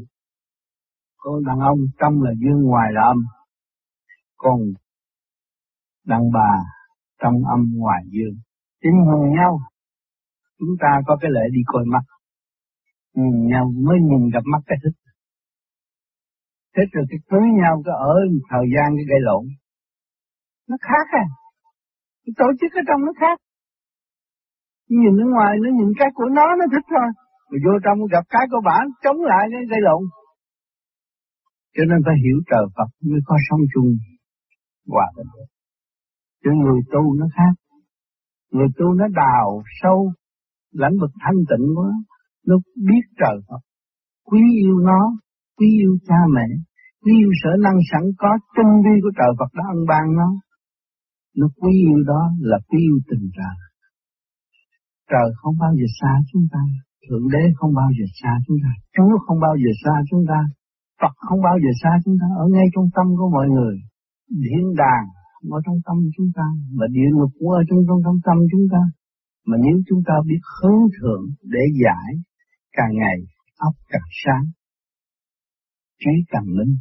con 1.17 1.43
đàn 1.47 1.59
ông 1.59 1.79
trong 1.99 2.21
là 2.21 2.31
duyên 2.41 2.61
ngoài 2.61 2.89
là 2.93 3.01
âm, 3.01 3.17
còn 4.37 4.59
đàn 6.09 6.23
bà 6.33 6.51
trong 7.21 7.35
âm 7.55 7.61
ngoài 7.81 8.01
dương. 8.13 8.37
Tin 8.81 8.93
hùng 9.07 9.35
nhau. 9.37 9.59
Chúng 10.59 10.75
ta 10.81 10.91
có 11.07 11.17
cái 11.21 11.31
lệ 11.31 11.45
đi 11.55 11.61
coi 11.65 11.83
mắt. 11.93 12.05
Nhìn 13.15 13.47
nhau 13.51 13.65
mới 13.87 13.97
nhìn 14.09 14.29
gặp 14.33 14.43
mắt 14.53 14.61
cái 14.65 14.77
thích. 14.83 14.97
Thế 16.75 16.83
rồi 16.93 17.05
cái 17.09 17.19
cưới 17.29 17.47
nhau, 17.61 17.81
cái 17.85 17.95
ở 18.11 18.15
thời 18.51 18.65
gian 18.73 18.87
cái 18.97 19.05
gây 19.11 19.19
lộn. 19.27 19.43
Nó 20.69 20.75
khác 20.81 21.05
à. 21.23 21.25
Cái 22.23 22.33
tổ 22.37 22.47
chức 22.59 22.71
ở 22.81 22.81
trong 22.87 23.01
nó 23.05 23.11
khác. 23.21 23.37
Nhìn 24.89 25.13
ở 25.23 25.25
ngoài 25.33 25.53
nó 25.63 25.69
nhìn 25.77 25.89
cái 25.99 26.09
của 26.13 26.29
nó 26.37 26.47
nó 26.59 26.65
thích 26.73 26.87
thôi. 26.93 27.09
Rồi 27.49 27.59
vô 27.65 27.73
trong 27.85 27.97
gặp 28.13 28.25
cái 28.29 28.45
của 28.51 28.61
bản 28.69 28.83
chống 29.03 29.19
lại 29.31 29.43
cái 29.51 29.61
gây 29.71 29.81
lộn. 29.87 30.03
Cho 31.75 31.83
nên 31.89 31.99
phải 32.05 32.15
hiểu 32.23 32.37
trời 32.51 32.65
Phật 32.75 32.89
mới 33.09 33.21
có 33.25 33.35
sống 33.49 33.63
chung 33.73 33.89
hòa 34.87 35.07
bình. 35.17 35.27
Chứ 36.43 36.51
người 36.63 36.81
tu 36.93 37.13
nó 37.19 37.25
khác. 37.35 37.53
Người 38.51 38.67
tu 38.77 38.93
nó 38.93 39.05
đào 39.15 39.61
sâu, 39.81 40.11
lãnh 40.71 40.95
vực 41.01 41.11
thanh 41.23 41.39
tịnh 41.49 41.67
quá, 41.77 41.91
nó 42.47 42.55
biết 42.87 43.03
trời 43.19 43.37
Phật, 43.47 43.61
quý 44.29 44.41
yêu 44.63 44.79
nó, 44.79 45.01
quý 45.57 45.67
yêu 45.81 45.97
cha 46.07 46.19
mẹ, 46.35 46.47
quý 47.03 47.11
yêu 47.23 47.31
sở 47.43 47.49
năng 47.65 47.79
sẵn 47.91 48.03
có 48.17 48.31
trong 48.55 48.71
vi 48.85 48.95
của 49.03 49.13
trời 49.19 49.31
Phật 49.39 49.51
đã 49.57 49.63
ân 49.75 49.79
ban 49.87 50.05
nó. 50.19 50.29
Nó 51.37 51.47
quý 51.61 51.73
yêu 51.87 52.03
đó 52.11 52.21
là 52.39 52.57
quý 52.69 52.79
yêu 52.89 52.97
tình 53.09 53.25
trời. 53.37 53.55
Trời 55.11 55.27
không 55.39 55.55
bao 55.59 55.71
giờ 55.79 55.87
xa 55.99 56.11
chúng 56.31 56.45
ta, 56.53 56.61
Thượng 57.05 57.27
Đế 57.33 57.43
không 57.57 57.73
bao 57.79 57.89
giờ 57.97 58.05
xa 58.21 58.31
chúng 58.47 58.57
ta, 58.63 58.71
Chúa 58.95 59.17
không 59.25 59.39
bao 59.45 59.55
giờ 59.61 59.71
xa 59.83 59.93
chúng 60.09 60.23
ta, 60.31 60.39
Phật 61.01 61.13
không 61.27 61.41
bao 61.47 61.57
giờ 61.63 61.71
xa 61.81 61.91
chúng 62.05 62.17
ta, 62.21 62.27
ở 62.43 62.45
ngay 62.53 62.67
trong 62.73 62.87
tâm 62.95 63.07
của 63.17 63.29
mọi 63.35 63.47
người. 63.55 63.75
Thiên 64.43 64.65
đàng 64.81 65.05
ở 65.57 65.59
trong 65.65 65.79
tâm 65.85 65.97
chúng 66.17 66.31
ta, 66.35 66.47
mà 66.77 66.85
địa 66.91 67.09
ngục 67.13 67.31
cũng 67.39 67.49
ở 67.49 67.61
trong 67.69 67.79
trong, 67.87 67.99
trong 68.05 68.19
tâm 68.25 68.37
chúng 68.51 68.67
ta. 68.71 68.81
Mà 69.45 69.57
nếu 69.65 69.75
chúng 69.87 70.01
ta 70.07 70.13
biết 70.27 70.41
hướng 70.55 70.81
thượng 70.95 71.23
để 71.41 71.63
giải, 71.83 72.11
càng 72.71 72.93
ngày 73.01 73.19
óc 73.57 73.75
càng 73.89 74.09
sáng, 74.23 74.45
trí 75.99 76.11
càng 76.27 76.47
linh, 76.57 76.75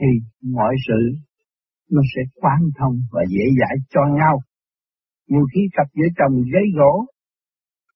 thì 0.00 0.10
mọi 0.42 0.74
sự 0.86 1.00
nó 1.90 2.02
sẽ 2.14 2.22
quan 2.34 2.60
thông 2.78 2.96
và 3.12 3.22
dễ 3.28 3.44
giải 3.60 3.76
cho 3.90 4.00
nhau. 4.18 4.42
Nhiều 5.28 5.46
khi 5.54 5.60
cặp 5.72 5.86
vợ 5.94 6.06
chồng 6.18 6.34
gây 6.54 6.66
gỗ, 6.78 7.06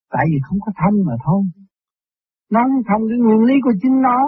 tại 0.09 0.25
vì 0.29 0.37
không 0.49 0.59
có 0.65 0.71
thông 0.81 0.95
mà 1.07 1.13
thôi. 1.25 1.41
Nó 2.51 2.59
thông 2.89 3.01
cái 3.09 3.17
nguyên 3.23 3.41
lý 3.47 3.53
của 3.63 3.73
chính 3.81 4.01
nó, 4.01 4.19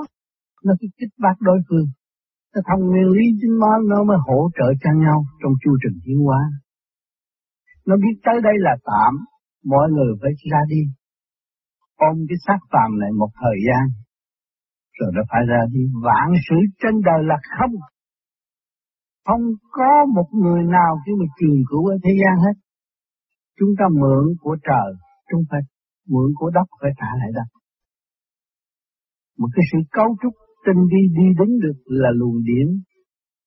nó 0.63 0.73
cứ 0.79 0.87
kích 0.97 1.13
bác 1.17 1.35
đối 1.39 1.59
phương. 1.69 1.87
Nó 2.53 2.61
thông 2.67 2.81
nguyên 2.89 3.09
lý 3.17 3.25
chính 3.39 3.55
nó, 3.63 3.71
nó 3.91 4.03
mới 4.03 4.17
hỗ 4.27 4.39
trợ 4.57 4.67
cho 4.81 4.91
nhau 5.03 5.19
trong 5.41 5.53
chu 5.61 5.71
trình 5.81 5.97
tiến 6.05 6.19
hóa. 6.25 6.41
Nó 7.87 7.95
biết 8.03 8.15
tới 8.25 8.37
đây 8.47 8.55
là 8.67 8.73
tạm, 8.89 9.13
mọi 9.65 9.87
người 9.91 10.11
phải 10.21 10.31
ra 10.51 10.61
đi. 10.67 10.81
Ôm 11.95 12.15
cái 12.29 12.37
xác 12.45 12.59
phàm 12.71 12.99
này 12.99 13.11
một 13.19 13.31
thời 13.41 13.57
gian, 13.67 13.83
rồi 14.97 15.09
nó 15.15 15.21
phải 15.29 15.41
ra 15.51 15.61
đi. 15.73 15.83
Vạn 16.05 16.27
sự 16.49 16.55
trên 16.81 16.95
đời 17.07 17.21
là 17.29 17.37
không. 17.57 17.75
Không 19.27 19.43
có 19.71 19.91
một 20.15 20.29
người 20.43 20.63
nào 20.63 20.91
khi 21.05 21.11
mà 21.19 21.25
trường 21.39 21.59
cửu 21.69 21.85
ở 21.85 21.95
thế 22.03 22.11
gian 22.21 22.35
hết. 22.45 22.55
Chúng 23.59 23.69
ta 23.79 23.85
mượn 24.01 24.25
của 24.41 24.55
trời, 24.67 24.89
chúng 25.29 25.43
ta 25.49 25.57
mượn 26.11 26.29
của 26.35 26.49
đất 26.49 26.67
phải 26.81 26.91
trả 26.99 27.09
lại 27.19 27.31
đất. 27.37 27.49
Một 29.39 29.47
cái 29.55 29.63
sự 29.71 29.77
cấu 29.91 30.09
trúc 30.21 30.33
tinh 30.65 30.81
vi 30.91 31.01
đi 31.17 31.25
đến 31.39 31.51
được 31.63 31.77
là 31.85 32.09
luồng 32.19 32.39
điển 32.49 32.67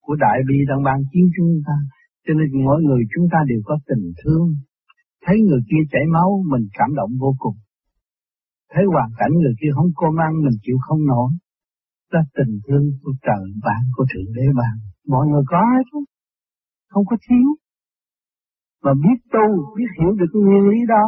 của 0.05 0.14
đại 0.25 0.38
bi 0.49 0.57
đang 0.68 0.83
ban 0.83 0.99
chiếu 1.12 1.27
chúng 1.37 1.53
ta. 1.66 1.77
Cho 2.25 2.33
nên 2.38 2.64
mỗi 2.66 2.83
người 2.83 3.03
chúng 3.14 3.27
ta 3.33 3.38
đều 3.51 3.61
có 3.64 3.75
tình 3.88 4.07
thương. 4.20 4.49
Thấy 5.25 5.37
người 5.46 5.62
kia 5.70 5.83
chảy 5.92 6.05
máu, 6.14 6.31
mình 6.51 6.64
cảm 6.79 6.90
động 6.94 7.12
vô 7.20 7.35
cùng. 7.38 7.57
Thấy 8.73 8.85
hoàn 8.92 9.11
cảnh 9.18 9.33
người 9.42 9.55
kia 9.61 9.73
không 9.75 9.90
cơm 10.01 10.14
ăn, 10.27 10.33
mình 10.44 10.59
chịu 10.62 10.77
không 10.87 11.03
nổi. 11.07 11.31
ta 12.12 12.20
tình 12.37 12.55
thương 12.66 12.87
của 13.03 13.12
trời 13.27 13.44
bạn, 13.66 13.83
của 13.96 14.05
Thượng 14.11 14.33
Đế 14.37 14.46
bạn. 14.61 14.77
Mọi 15.07 15.25
người 15.27 15.44
có 15.46 15.61
hết 15.73 15.85
không? 15.92 16.07
Không 16.92 17.05
có 17.11 17.16
thiếu. 17.29 17.49
Mà 18.85 18.92
biết 19.05 19.18
tu, 19.33 19.46
biết 19.77 19.90
hiểu 19.99 20.12
được 20.18 20.31
cái 20.33 20.42
nguyên 20.42 20.64
lý 20.70 20.79
đó, 20.88 21.05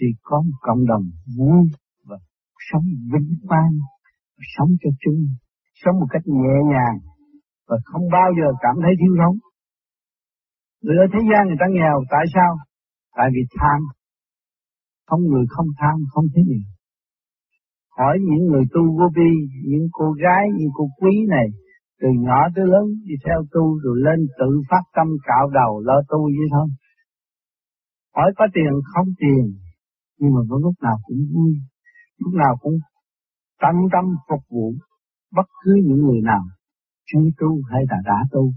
thì 0.00 0.06
có 0.22 0.42
một 0.42 0.58
cộng 0.60 0.86
đồng 0.86 1.04
vui 1.38 1.62
và 2.08 2.16
sống 2.72 2.84
vinh 3.12 3.30
quang, 3.48 3.72
sống 4.54 4.70
cho 4.82 4.90
chung, 5.02 5.20
sống 5.82 5.96
một 6.00 6.06
cách 6.10 6.26
nhẹ 6.26 6.56
nhàng 6.72 6.98
và 7.68 7.76
không 7.84 8.04
bao 8.12 8.28
giờ 8.38 8.48
cảm 8.64 8.76
thấy 8.82 8.92
thiếu 9.00 9.12
thốn. 9.20 9.34
Người 10.82 10.96
ở 11.04 11.06
thế 11.12 11.20
gian 11.30 11.42
người 11.46 11.60
ta 11.60 11.66
nghèo, 11.70 11.96
tại 12.10 12.24
sao? 12.34 12.52
Tại 13.16 13.28
vì 13.34 13.42
tham. 13.58 13.80
Không 15.08 15.22
người 15.30 15.46
không 15.48 15.66
tham, 15.80 15.96
không 16.12 16.26
thế 16.34 16.42
gì. 16.50 16.60
Hỏi 17.98 18.14
những 18.28 18.44
người 18.50 18.64
tu 18.74 18.82
vô 18.98 19.06
vi, 19.16 19.32
những 19.70 19.86
cô 19.92 20.06
gái, 20.22 20.44
những 20.58 20.72
cô 20.74 20.84
quý 21.00 21.14
này, 21.28 21.46
từ 22.00 22.08
nhỏ 22.26 22.40
tới 22.54 22.64
lớn 22.66 22.86
đi 23.08 23.14
theo 23.26 23.38
tu 23.52 23.78
rồi 23.82 23.96
lên 24.06 24.18
tự 24.38 24.50
phát 24.70 24.84
tâm 24.96 25.06
cạo 25.28 25.44
đầu 25.58 25.80
lo 25.80 25.98
tu 26.08 26.20
vậy 26.36 26.48
thôi. 26.54 26.68
Hỏi 28.16 28.32
có 28.36 28.44
tiền 28.54 28.72
không 28.92 29.08
tiền, 29.20 29.44
nhưng 30.18 30.32
mà 30.34 30.40
có 30.50 30.56
lúc 30.64 30.74
nào 30.82 30.96
cũng 31.02 31.22
vui, 31.34 31.52
lúc 32.18 32.34
nào 32.34 32.56
cũng 32.60 32.76
tận 33.64 33.76
tâm 33.92 34.04
phục 34.28 34.42
vụ 34.50 34.66
bất 35.36 35.48
cứ 35.62 35.72
những 35.86 36.00
người 36.06 36.20
nào 36.30 36.44
chuyên 37.06 37.24
tu 37.38 37.50
hay 37.70 37.82
là 37.90 37.96
đã 38.04 38.18
tu, 38.32 38.52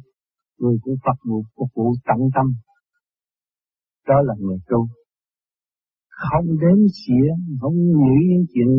người 0.59 0.77
cũng 0.81 0.95
phục 1.05 1.19
vụ 1.29 1.43
phục 1.57 1.69
vụ 1.75 1.95
tận 2.07 2.19
tâm. 2.35 2.47
Đó 4.07 4.21
là 4.27 4.33
người 4.39 4.57
tu. 4.67 4.87
Không 6.09 6.45
đến 6.61 6.77
xỉa, 6.99 7.27
không 7.61 7.75
nghĩ 7.75 8.17
những 8.29 8.45
chuyện 8.53 8.69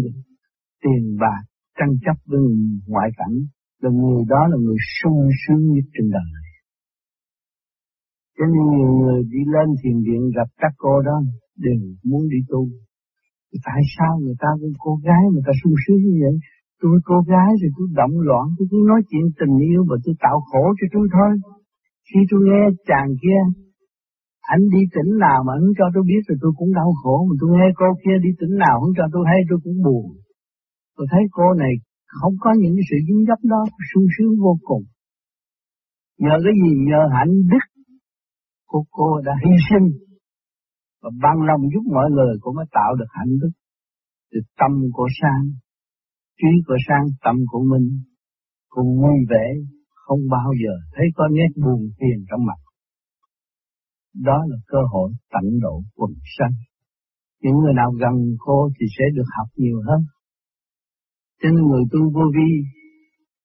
tiền 0.83 1.17
bạc, 1.21 1.43
tranh 1.79 1.95
chấp 2.05 2.17
với 2.27 2.41
ngoại 2.87 3.11
cảnh, 3.17 3.37
là 3.83 3.91
người 3.91 4.25
đó 4.29 4.47
là 4.51 4.57
người 4.65 4.77
sung 5.01 5.29
sướng 5.41 5.73
nhất 5.73 5.85
trên 5.95 6.11
đời 6.11 6.29
này. 6.35 6.49
Cho 8.39 8.45
nên 8.47 8.65
nhiều 8.77 8.93
người 9.01 9.23
đi 9.23 9.39
lên 9.55 9.69
thiền 9.83 9.97
viện 10.07 10.31
gặp 10.37 10.49
các 10.57 10.73
cô 10.77 11.03
đó 11.03 11.17
đều 11.57 11.81
muốn 12.05 12.29
đi 12.29 12.39
tu. 12.49 12.69
Tại 13.67 13.81
sao 13.95 14.13
người 14.23 14.39
ta 14.43 14.51
với 14.61 14.71
cô 14.85 14.93
gái 15.07 15.23
người 15.33 15.45
ta 15.47 15.53
sung 15.61 15.77
sướng 15.83 16.01
như 16.07 16.15
vậy? 16.25 16.37
Tôi 16.83 16.95
cô 17.11 17.17
gái 17.33 17.51
thì 17.61 17.69
tôi 17.77 17.87
động 18.01 18.17
loạn, 18.29 18.47
tôi 18.57 18.67
cứ 18.71 18.79
nói 18.91 19.01
chuyện 19.09 19.25
tình 19.41 19.57
yêu 19.71 19.83
và 19.89 19.97
tôi 20.05 20.15
tạo 20.25 20.39
khổ 20.49 20.65
cho 20.79 20.87
tôi 20.95 21.07
thôi. 21.17 21.33
Khi 22.09 22.21
tôi 22.31 22.41
nghe 22.49 22.63
chàng 22.89 23.11
kia, 23.23 23.41
anh 24.55 24.63
đi 24.75 24.83
tỉnh 24.95 25.11
nào 25.25 25.39
mà 25.47 25.53
anh 25.59 25.71
cho 25.79 25.87
tôi 25.95 26.05
biết 26.11 26.23
thì 26.29 26.35
tôi 26.43 26.53
cũng 26.59 26.71
đau 26.81 26.91
khổ, 27.01 27.17
mà 27.29 27.35
tôi 27.41 27.51
nghe 27.57 27.69
cô 27.81 27.87
kia 28.03 28.17
đi 28.25 28.31
tỉnh 28.41 28.55
nào 28.65 28.75
không 28.81 28.95
cho 28.99 29.07
tôi 29.15 29.23
hay 29.31 29.41
tôi 29.49 29.59
cũng 29.65 29.79
buồn. 29.85 30.05
Tôi 30.97 31.07
thấy 31.13 31.23
cô 31.37 31.47
này 31.63 31.75
không 32.19 32.35
có 32.45 32.51
những 32.61 32.77
sự 32.89 32.97
dính 33.07 33.23
dấp 33.29 33.41
đó, 33.53 33.63
sung 33.91 34.07
sướng 34.15 34.33
vô 34.45 34.55
cùng. 34.69 34.85
Nhờ 36.23 36.35
cái 36.45 36.55
gì? 36.63 36.73
Nhờ 36.91 37.03
hạnh 37.17 37.35
đức 37.53 37.65
của 38.71 38.85
cô 38.91 39.09
đã 39.27 39.33
hy 39.45 39.55
sinh 39.69 39.87
và 41.03 41.11
ban 41.23 41.37
lòng 41.49 41.63
giúp 41.73 41.85
mọi 41.95 42.09
người 42.11 42.35
cũng 42.41 42.55
mới 42.57 42.67
tạo 42.71 42.95
được 42.99 43.11
hạnh 43.11 43.33
đức. 43.41 43.51
Từ 44.31 44.39
tâm 44.61 44.73
của 44.93 45.09
sang, 45.21 45.45
trí 46.39 46.53
của 46.67 46.79
sang, 46.89 47.05
tâm 47.25 47.37
của 47.51 47.63
mình 47.73 47.87
cùng 48.69 48.89
vui 49.03 49.19
vẻ, 49.31 49.47
không 50.05 50.21
bao 50.31 50.51
giờ 50.63 50.75
thấy 50.95 51.07
có 51.15 51.25
nét 51.37 51.51
buồn 51.65 51.81
phiền 51.99 52.19
trong 52.31 52.47
mặt. 52.47 52.61
Đó 54.15 54.39
là 54.49 54.57
cơ 54.67 54.79
hội 54.93 55.11
tận 55.33 55.47
độ 55.63 55.83
quần 55.95 56.13
sanh. 56.39 56.57
Những 57.43 57.57
người 57.59 57.75
nào 57.75 57.91
gần 58.03 58.17
cô 58.39 58.71
thì 58.77 58.87
sẽ 58.99 59.05
được 59.17 59.29
học 59.37 59.49
nhiều 59.57 59.79
hơn. 59.89 60.01
Cho 61.41 61.49
nên 61.49 61.65
người 61.67 61.85
tu 61.93 62.01
vô 62.15 62.25
vi, 62.37 62.51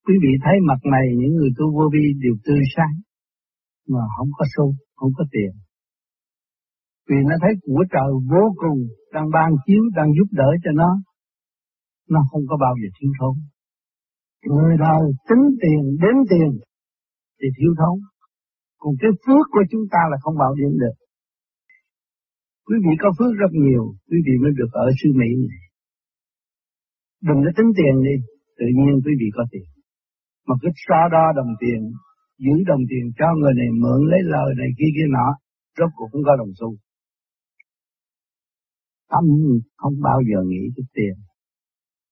quý 0.06 0.14
vị 0.24 0.32
thấy 0.44 0.56
mặt 0.70 0.82
này 0.96 1.06
những 1.20 1.34
người 1.38 1.52
tu 1.58 1.66
vô 1.76 1.86
vi 1.94 2.06
đều 2.24 2.36
tươi 2.46 2.62
sáng, 2.76 2.96
mà 3.88 4.04
không 4.18 4.30
có 4.38 4.46
xu, 4.56 4.76
không 4.96 5.12
có 5.18 5.24
tiền. 5.32 5.52
Vì 7.10 7.20
nó 7.30 7.36
thấy 7.42 7.54
của 7.62 7.84
trời 7.94 8.12
vô 8.32 8.44
cùng 8.62 8.80
đang 9.14 9.28
ban 9.36 9.50
chiếu, 9.66 9.84
đang 9.98 10.10
giúp 10.18 10.30
đỡ 10.32 10.50
cho 10.64 10.72
nó, 10.82 10.90
nó 12.10 12.20
không 12.32 12.44
có 12.50 12.56
bao 12.66 12.74
giờ 12.82 12.90
thiếu 12.98 13.12
thốn. 13.20 13.36
Người 14.52 14.74
đời 14.86 15.04
tính 15.30 15.46
tiền, 15.62 15.82
đến 16.04 16.16
tiền 16.32 16.52
thì 17.40 17.48
thiếu 17.58 17.72
thốn. 17.80 17.96
Còn 18.82 18.94
cái 19.02 19.12
phước 19.24 19.46
của 19.54 19.66
chúng 19.72 19.86
ta 19.94 20.02
là 20.12 20.18
không 20.24 20.38
bao 20.44 20.52
điểm 20.60 20.74
được. 20.84 20.96
Quý 22.68 22.78
vị 22.86 22.94
có 23.04 23.10
phước 23.18 23.32
rất 23.42 23.52
nhiều, 23.66 23.84
quý 24.10 24.18
vị 24.26 24.36
mới 24.44 24.52
được 24.60 24.72
ở 24.72 24.88
sư 25.00 25.10
Mỹ 25.20 25.30
này. 25.52 25.64
Đừng 27.28 27.40
có 27.46 27.52
tính 27.58 27.72
tiền 27.78 27.96
đi, 28.08 28.16
tự 28.60 28.68
nhiên 28.78 28.94
quý 29.06 29.14
vị 29.22 29.28
có 29.38 29.44
tiền. 29.52 29.68
Mà 30.48 30.56
cứ 30.62 30.70
so 30.86 31.02
đo 31.16 31.26
đồng 31.40 31.54
tiền, 31.62 31.82
giữ 32.44 32.56
đồng 32.72 32.84
tiền 32.90 33.06
cho 33.20 33.28
người 33.40 33.54
này 33.60 33.70
mượn 33.82 34.02
lấy 34.12 34.22
lời 34.34 34.50
này 34.60 34.70
kia 34.78 34.92
kia 34.96 35.10
nọ, 35.16 35.28
rốt 35.78 35.90
cuộc 35.96 36.10
cũng 36.12 36.24
có 36.28 36.36
đồng 36.42 36.54
xu. 36.60 36.70
Tâm 39.12 39.24
không 39.82 39.96
bao 40.08 40.20
giờ 40.30 40.40
nghĩ 40.50 40.64
tới 40.76 40.86
tiền, 40.96 41.16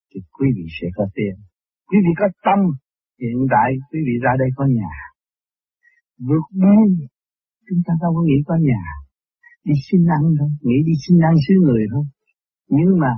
thì 0.10 0.20
quý 0.36 0.48
vị 0.56 0.66
sẽ 0.78 0.88
có 0.98 1.06
tiền. 1.16 1.36
Quý 1.90 1.98
vị 2.06 2.12
có 2.20 2.28
tâm, 2.46 2.60
hiện 3.22 3.38
tại 3.54 3.70
quý 3.90 4.00
vị 4.08 4.16
ra 4.24 4.32
đây 4.40 4.50
có 4.56 4.66
nhà. 4.80 4.96
Vượt 6.28 6.46
biên, 6.62 6.88
chúng 7.68 7.82
ta 7.86 7.94
đâu 8.02 8.12
có 8.16 8.22
nghĩ 8.28 8.40
có 8.48 8.56
nhà. 8.70 8.84
Đi 9.68 9.74
xin 9.88 10.02
ăn 10.18 10.24
thôi, 10.40 10.50
nghĩ 10.62 10.78
đi 10.88 10.94
xin 11.04 11.16
ăn 11.30 11.34
xứ 11.46 11.54
người 11.66 11.84
thôi. 11.94 12.06
Nhưng 12.68 12.92
mà 13.02 13.14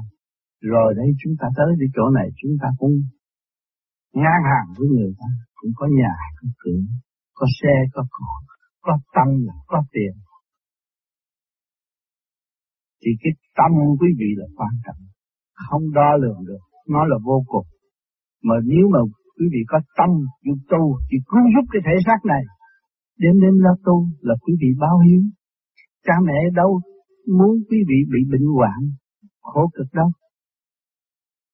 rồi 0.61 0.93
đây 0.97 1.09
chúng 1.21 1.33
ta 1.39 1.47
tới 1.57 1.69
cái 1.79 1.89
chỗ 1.95 2.05
này 2.17 2.27
chúng 2.41 2.55
ta 2.61 2.67
cũng 2.79 2.95
ngang 4.13 4.43
hàng 4.51 4.67
với 4.77 4.87
người 4.95 5.13
ta, 5.19 5.29
cũng 5.55 5.71
có 5.75 5.85
nhà, 5.99 6.13
có 6.37 6.47
cửa, 6.61 6.81
có 7.33 7.45
xe, 7.61 7.75
có 7.93 8.03
cỏ, 8.11 8.31
có 8.81 8.93
tâm, 9.15 9.27
có 9.67 9.83
tiền. 9.93 10.13
Thì 13.05 13.11
cái 13.21 13.31
tâm 13.57 13.71
quý 13.99 14.09
vị 14.19 14.29
là 14.39 14.47
quan 14.57 14.73
trọng, 14.85 15.01
không 15.67 15.85
đo 15.97 16.09
lường 16.23 16.41
được, 16.49 16.63
nó 16.89 17.05
là 17.05 17.17
vô 17.27 17.43
cùng. 17.47 17.67
Mà 18.43 18.55
nếu 18.65 18.85
mà 18.93 18.99
quý 19.37 19.45
vị 19.53 19.61
có 19.67 19.77
tâm 19.97 20.09
chịu 20.43 20.55
tu, 20.71 20.81
thì 21.07 21.17
cứu 21.29 21.43
giúp 21.53 21.65
cái 21.71 21.81
thể 21.85 21.95
xác 22.05 22.19
này, 22.33 22.43
đến 23.19 23.33
đến 23.43 23.55
là 23.65 23.73
tu 23.85 24.07
là 24.21 24.35
quý 24.43 24.53
vị 24.61 24.69
báo 24.79 24.95
hiếu. 25.05 25.21
Cha 26.05 26.13
mẹ 26.27 26.39
đâu 26.55 26.81
muốn 27.37 27.51
quý 27.69 27.77
vị 27.89 27.99
bị 28.13 28.19
bệnh 28.31 28.47
hoạn, 28.55 28.79
khổ 29.41 29.69
cực 29.75 29.87
đâu. 29.93 30.09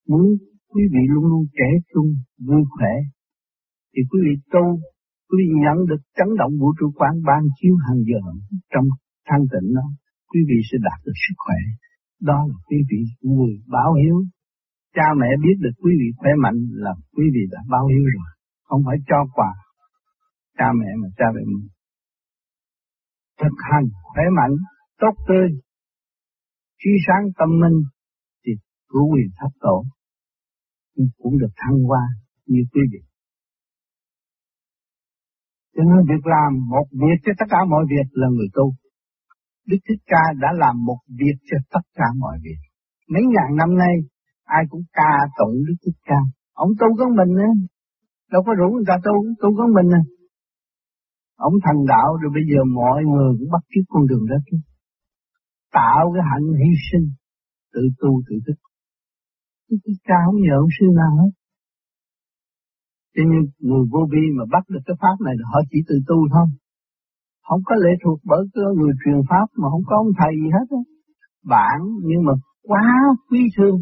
Muốn 0.09 0.25
quý 0.73 0.83
vị 0.93 1.03
luôn 1.13 1.25
luôn 1.25 1.43
trẻ 1.57 1.69
trung, 1.93 2.09
vui 2.47 2.63
khỏe, 2.75 2.93
thì 3.93 4.01
quý 4.09 4.19
vị 4.25 4.35
tu, 4.53 4.65
quý 5.29 5.37
vị 5.47 5.55
nhận 5.65 5.77
được 5.89 6.01
chấn 6.17 6.27
động 6.39 6.53
vũ 6.59 6.69
trụ 6.79 6.91
quán 6.95 7.13
ban 7.27 7.41
chiếu 7.61 7.75
hàng 7.85 8.01
giờ 8.09 8.21
trong 8.73 8.85
thanh 9.27 9.43
tịnh 9.51 9.73
đó, 9.77 9.85
quý 10.29 10.39
vị 10.49 10.57
sẽ 10.71 10.77
đạt 10.87 10.99
được 11.05 11.17
sức 11.25 11.37
khỏe. 11.43 11.59
Đó 12.29 12.39
là 12.49 12.57
quý 12.67 12.77
vị 12.89 13.01
người 13.21 13.53
báo 13.67 13.93
hiếu 13.93 14.17
cha 14.95 15.07
mẹ 15.19 15.29
biết 15.43 15.57
được 15.63 15.75
quý 15.83 15.91
vị 15.99 16.07
khỏe 16.17 16.31
mạnh 16.43 16.59
là 16.71 16.91
quý 17.15 17.25
vị 17.33 17.43
đã 17.51 17.59
bao 17.69 17.87
hiếu 17.87 18.03
rồi, 18.15 18.29
không 18.63 18.81
phải 18.85 18.97
cho 19.09 19.19
quà 19.33 19.51
cha 20.57 20.67
mẹ 20.79 20.89
mà 21.01 21.07
cha 21.17 21.25
mẹ 21.35 21.41
mình. 21.51 21.67
Thực 23.41 23.55
hành 23.71 23.87
khỏe 24.03 24.23
mạnh, 24.37 24.55
tốt 25.01 25.13
tươi, 25.27 25.47
trí 26.79 26.91
sáng 27.07 27.23
tâm 27.37 27.49
minh 27.61 27.77
thì 28.45 28.51
cứu 28.89 29.13
quyền 29.13 29.29
thấp 29.39 29.51
tổ 29.59 29.85
cũng 31.17 31.37
được 31.39 31.53
thăng 31.55 31.77
hoa 31.87 32.03
như 32.45 32.61
quý 32.73 32.81
vị. 32.91 32.99
Cho 35.75 35.83
nên 35.83 35.99
việc 36.09 36.25
làm 36.25 36.49
một 36.69 36.85
việc 36.91 37.19
cho 37.25 37.31
tất 37.39 37.45
cả 37.49 37.57
mọi 37.69 37.83
việc 37.89 38.07
là 38.11 38.27
người 38.27 38.47
tu. 38.53 38.73
Đức 39.69 39.81
Thích 39.87 40.03
Ca 40.11 40.23
đã 40.41 40.49
làm 40.63 40.75
một 40.89 40.99
việc 41.19 41.37
cho 41.49 41.57
tất 41.73 41.85
cả 41.93 42.07
mọi 42.17 42.37
việc. 42.45 42.59
Mấy 43.13 43.23
ngàn 43.33 43.49
năm 43.61 43.77
nay, 43.77 43.95
ai 44.43 44.63
cũng 44.69 44.83
ca 44.93 45.11
tụng 45.37 45.55
Đức 45.67 45.77
Thích 45.85 45.99
Ca. 46.09 46.19
Ông 46.53 46.71
tu 46.79 46.87
con 46.99 47.09
mình 47.19 47.33
á, 47.47 47.51
Đâu 48.31 48.41
có 48.45 48.51
rủ 48.59 48.67
người 48.73 48.87
ta 48.87 48.95
tu, 49.05 49.13
tu 49.41 49.49
con 49.57 49.69
mình 49.77 49.89
à. 49.99 50.01
Ông 51.47 51.55
thành 51.65 51.79
đạo 51.91 52.09
rồi 52.21 52.31
bây 52.37 52.43
giờ 52.51 52.59
mọi 52.79 52.99
người 53.11 53.29
cũng 53.39 53.51
bắt 53.55 53.63
chước 53.71 53.85
con 53.93 54.03
đường 54.09 54.25
đó 54.31 54.37
chứ. 54.47 54.57
Tạo 55.79 56.03
cái 56.13 56.23
hạnh 56.31 56.47
hy 56.61 56.71
sinh, 56.87 57.07
tự 57.73 57.83
tu 58.01 58.11
tự 58.27 58.35
thức. 58.45 58.59
Đức 59.69 59.79
Thích 59.85 60.01
Ca 60.09 60.17
không 60.25 60.39
nhờ 60.45 60.55
ông 60.63 60.73
sư 60.79 60.85
nào 61.01 61.11
hết. 61.19 61.31
Cho 63.15 63.23
nên 63.29 63.41
người 63.67 63.83
vô 63.91 64.01
vi 64.13 64.23
mà 64.37 64.43
bắt 64.53 64.63
được 64.73 64.83
cái 64.87 64.97
pháp 65.01 65.15
này 65.25 65.33
là 65.39 65.45
họ 65.51 65.59
chỉ 65.71 65.79
tự 65.89 65.95
tu 66.09 66.17
thôi. 66.33 66.47
Không 67.47 67.61
có 67.65 67.75
lệ 67.83 67.93
thuộc 68.03 68.19
bởi 68.31 68.43
cái 68.53 68.63
người 68.77 68.93
truyền 69.01 69.19
pháp 69.29 69.47
mà 69.59 69.67
không 69.71 69.85
có 69.89 69.95
ông 70.03 70.11
thầy 70.19 70.31
gì 70.41 70.49
hết. 70.55 70.65
Đó. 70.71 70.81
Bạn 71.53 71.77
nhưng 72.07 72.21
mà 72.27 72.33
quá 72.69 72.85
quý 73.29 73.41
thương. 73.57 73.77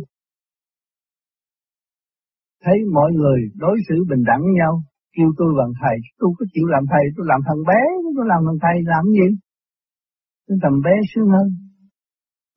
Thấy 2.63 2.77
mọi 2.93 3.11
người 3.19 3.39
đối 3.55 3.77
xử 3.87 3.95
bình 4.09 4.23
đẳng 4.29 4.45
nhau, 4.59 4.73
kêu 5.15 5.29
tôi 5.37 5.49
bằng 5.59 5.71
thầy, 5.81 5.97
tôi 6.19 6.29
có 6.37 6.45
chịu 6.53 6.65
làm 6.73 6.83
thầy, 6.91 7.03
tôi 7.15 7.25
làm 7.29 7.39
thằng 7.47 7.61
bé, 7.69 7.81
tôi 8.15 8.25
làm 8.31 8.39
thằng 8.47 8.59
thầy 8.63 8.75
làm 8.93 9.03
gì? 9.17 9.27
Tôi 10.47 10.57
thằng 10.63 10.77
bé 10.85 10.93
sướng 11.11 11.29
hơn. 11.35 11.47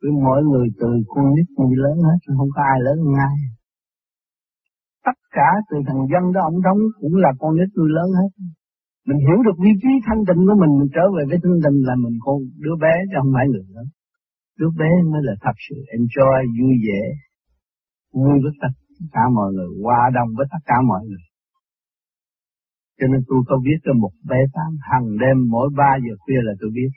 Vì 0.03 0.11
mọi 0.27 0.43
người 0.51 0.69
từ 0.81 0.91
con 1.13 1.25
nít 1.35 1.47
người 1.59 1.77
lớn 1.85 1.97
hết, 2.07 2.19
không 2.39 2.51
có 2.55 2.63
ai 2.73 2.79
lớn 2.87 2.97
hơn 3.05 3.15
ai 3.29 3.37
tất 5.07 5.19
cả 5.37 5.49
từ 5.71 5.77
thằng 5.87 6.03
dân 6.13 6.33
đó 6.35 6.41
ông 6.51 6.63
đóng 6.63 6.79
cũng 7.01 7.17
là 7.25 7.31
con 7.39 7.57
nít 7.57 7.69
nuôi 7.77 7.89
lớn 7.97 8.09
hết. 8.19 8.31
Mình 9.09 9.21
hiểu 9.27 9.39
được 9.47 9.57
vị 9.65 9.73
trí 9.83 9.93
thanh 10.07 10.23
tịnh 10.29 10.41
của 10.49 10.57
mình, 10.63 10.73
mình 10.79 10.91
trở 10.97 11.05
về 11.15 11.23
với 11.31 11.39
thanh 11.43 11.59
tịnh 11.65 11.79
là 11.89 11.95
mình 12.05 12.17
con 12.25 12.37
đứa 12.65 12.77
bé 12.85 12.95
chứ 13.09 13.17
không 13.21 13.33
phải 13.37 13.47
người 13.51 13.67
lớn. 13.75 13.87
Đứa 14.59 14.71
bé 14.81 14.91
mới 15.11 15.21
là 15.29 15.35
thật 15.45 15.57
sự 15.67 15.77
enjoy, 15.97 16.41
vui 16.59 16.75
vẻ, 16.87 17.03
vui 18.19 18.35
với 18.43 18.53
tất 18.63 18.73
cả 19.15 19.25
mọi 19.37 19.49
người, 19.55 19.71
hòa 19.83 20.03
đồng 20.17 20.31
với 20.37 20.47
tất 20.53 20.63
cả 20.71 20.77
mọi 20.91 21.03
người. 21.09 21.25
Cho 22.99 23.07
nên 23.13 23.21
tôi 23.29 23.41
có 23.49 23.55
viết 23.65 23.79
cho 23.85 23.93
một 24.03 24.15
bé 24.31 24.41
tám 24.57 24.71
hàng 24.91 25.07
đêm 25.23 25.37
mỗi 25.55 25.69
ba 25.79 25.91
giờ 26.05 26.15
khuya 26.23 26.41
là 26.47 26.53
tôi 26.61 26.71
biết. 26.77 26.91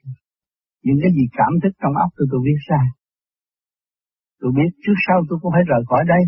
Những 0.86 1.00
cái 1.02 1.12
gì 1.18 1.26
cảm 1.39 1.54
thức 1.62 1.74
trong 1.82 1.96
óc 2.04 2.10
tôi 2.16 2.28
tôi 2.32 2.42
viết 2.48 2.60
ra. 2.70 2.82
Tôi 4.39 4.52
biết 4.58 4.72
trước 4.84 4.98
sau 5.06 5.18
tôi 5.28 5.39
cũng 5.42 5.52
phải 5.56 5.63
rời 5.72 5.82
khỏi 5.89 6.04
đây. 6.13 6.24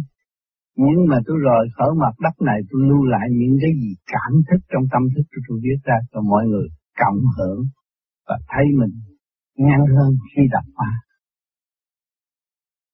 Nhưng 0.84 1.02
mà 1.10 1.18
tôi 1.26 1.38
rời 1.48 1.64
khỏi 1.76 1.92
mặt 2.04 2.16
đất 2.26 2.36
này 2.50 2.60
tôi 2.70 2.82
lưu 2.90 3.04
lại 3.14 3.28
những 3.32 3.56
cái 3.62 3.72
gì 3.82 3.92
cảm 4.14 4.32
thức 4.48 4.62
trong 4.72 4.84
tâm 4.94 5.04
thức 5.14 5.26
tôi, 5.32 5.42
tôi 5.48 5.58
viết 5.64 5.80
ra 5.84 5.98
cho 6.12 6.20
mọi 6.22 6.44
người 6.52 6.68
cộng 7.02 7.22
hưởng 7.38 7.62
và 8.28 8.38
thấy 8.52 8.66
mình 8.80 8.94
nhanh 9.68 9.86
hơn 9.96 10.10
khi 10.32 10.42
đọc 10.56 10.68
qua. 10.76 10.92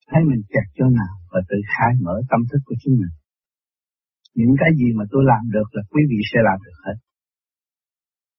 Thấy 0.10 0.22
mình 0.30 0.42
chặt 0.54 0.66
chỗ 0.78 0.86
nào 1.00 1.14
và 1.32 1.40
tự 1.50 1.58
khai 1.74 1.92
mở 2.06 2.16
tâm 2.30 2.42
thức 2.52 2.62
của 2.66 2.76
chính 2.82 2.96
mình. 3.02 3.16
Những 4.36 4.56
cái 4.60 4.70
gì 4.80 4.88
mà 4.98 5.06
tôi 5.12 5.24
làm 5.32 5.44
được 5.56 5.68
là 5.72 5.82
quý 5.92 6.02
vị 6.10 6.20
sẽ 6.32 6.40
làm 6.48 6.60
được 6.66 6.78
hết. 6.86 6.98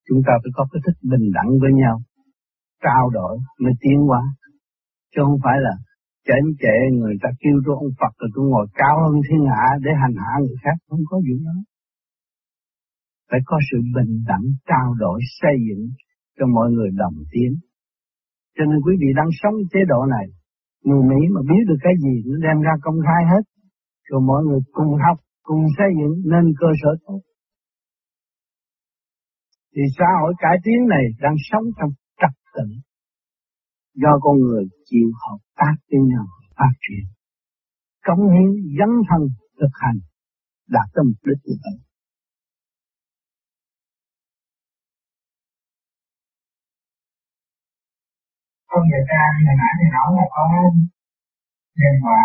Chúng 0.09 0.21
ta 0.27 0.33
phải 0.43 0.53
có 0.57 0.67
cái 0.73 0.81
thức 0.87 0.97
bình 1.13 1.27
đẳng 1.37 1.51
với 1.63 1.73
nhau, 1.83 1.97
trao 2.85 3.11
đổi 3.11 3.35
mới 3.63 3.73
tiến 3.81 3.99
hóa. 4.09 4.23
Chứ 5.13 5.21
không 5.27 5.41
phải 5.45 5.59
là 5.67 5.75
chảnh 6.29 6.47
chệ, 6.63 6.77
người 7.01 7.17
ta 7.23 7.29
kêu 7.43 7.57
tôi 7.65 7.75
ông 7.85 7.93
Phật 8.01 8.13
rồi 8.21 8.31
tôi 8.35 8.45
ngồi 8.53 8.67
cao 8.81 8.97
hơn 9.03 9.15
thiên 9.27 9.43
hạ 9.55 9.67
để 9.85 9.91
hành 10.03 10.17
hạ 10.25 10.33
người 10.41 10.59
khác, 10.65 10.77
không 10.89 11.05
có 11.11 11.17
vụ 11.27 11.37
đó. 11.47 11.57
Phải 13.31 13.41
có 13.45 13.57
sự 13.69 13.79
bình 13.97 14.13
đẳng, 14.31 14.47
trao 14.69 14.89
đổi, 15.03 15.19
xây 15.41 15.57
dựng 15.67 15.85
cho 16.39 16.45
mọi 16.57 16.69
người 16.75 16.91
đồng 17.03 17.19
tiến. 17.33 17.53
Cho 18.57 18.65
nên 18.69 18.79
quý 18.85 18.95
vị 19.01 19.09
đang 19.17 19.31
sống 19.41 19.55
chế 19.73 19.81
độ 19.93 20.01
này, 20.17 20.27
người 20.85 21.03
Mỹ 21.11 21.21
mà 21.35 21.41
biết 21.51 21.63
được 21.69 21.81
cái 21.87 21.95
gì 22.05 22.15
nó 22.27 22.37
đem 22.47 22.59
ra 22.67 22.75
công 22.83 22.99
khai 23.07 23.23
hết. 23.33 23.45
Rồi 24.09 24.21
mọi 24.31 24.43
người 24.45 24.61
cùng 24.73 24.93
học, 25.07 25.19
cùng 25.43 25.63
xây 25.79 25.91
dựng 25.99 26.15
nên 26.33 26.45
cơ 26.61 26.67
sở 26.83 26.91
tốt. 27.07 27.21
Thì 29.75 29.83
xã 29.99 30.09
hội 30.21 30.33
cải 30.39 30.57
tiến 30.65 30.81
này 30.89 31.05
đang 31.21 31.37
sống 31.51 31.65
trong 31.79 31.91
trật 32.21 32.35
tự 32.55 32.67
do 33.95 34.13
con 34.21 34.37
người 34.39 34.65
chịu 34.85 35.09
hợp 35.23 35.39
tác 35.57 35.75
với 35.91 36.01
nhau 36.11 36.27
phát 36.57 36.75
triển. 36.85 37.05
Cống 38.07 38.23
hiến 38.33 38.49
dấn 38.79 38.91
thân 39.09 39.23
thực 39.61 39.73
hành 39.83 39.99
đạt 40.69 40.87
tới 40.95 41.05
mục 41.09 41.21
đích 41.27 41.41
của 41.45 41.57
mình. 41.65 41.81
con 48.75 48.83
người 48.89 49.05
ta 49.13 49.23
hồi 49.45 49.55
nãy 49.61 49.73
thì 49.79 49.87
nói 49.97 50.09
là 50.19 50.27
có 50.35 50.43
nhân 51.81 51.95
quả. 52.05 52.21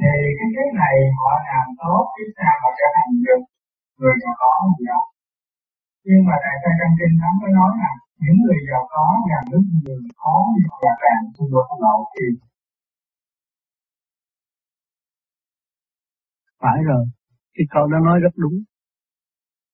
Thì 0.00 0.12
cái 0.38 0.48
thứ 0.54 0.64
này 0.82 0.96
họ 1.18 1.30
làm 1.50 1.66
tốt, 1.80 2.02
cái 2.14 2.26
sao 2.36 2.54
mà 2.62 2.70
trở 2.78 2.86
thành 2.94 3.12
được, 3.26 3.42
người 3.98 4.14
giàu 4.22 4.34
có 4.40 4.50
gì 4.78 4.84
đâu 4.90 5.04
nhưng 6.08 6.22
mà 6.28 6.34
tại 6.44 6.54
sao 6.62 6.72
trong 6.78 6.94
kinh 6.98 7.14
thánh 7.20 7.36
có 7.42 7.48
nói 7.58 7.70
là 7.82 7.92
những 8.22 8.38
người 8.44 8.60
giàu 8.70 8.84
có 8.94 9.06
càng 9.30 9.46
nước 9.52 9.64
nhiều 9.72 10.00
khó 10.20 10.36
và 10.82 10.92
càng 11.02 11.22
xung 11.34 11.50
đột 11.54 11.68
lộ 11.84 11.96
thì 12.14 12.26
phải 16.60 16.78
rồi. 16.90 17.04
Cái 17.54 17.66
câu 17.74 17.84
đó 17.92 17.98
nói 18.08 18.18
rất 18.24 18.34
đúng. 18.36 18.56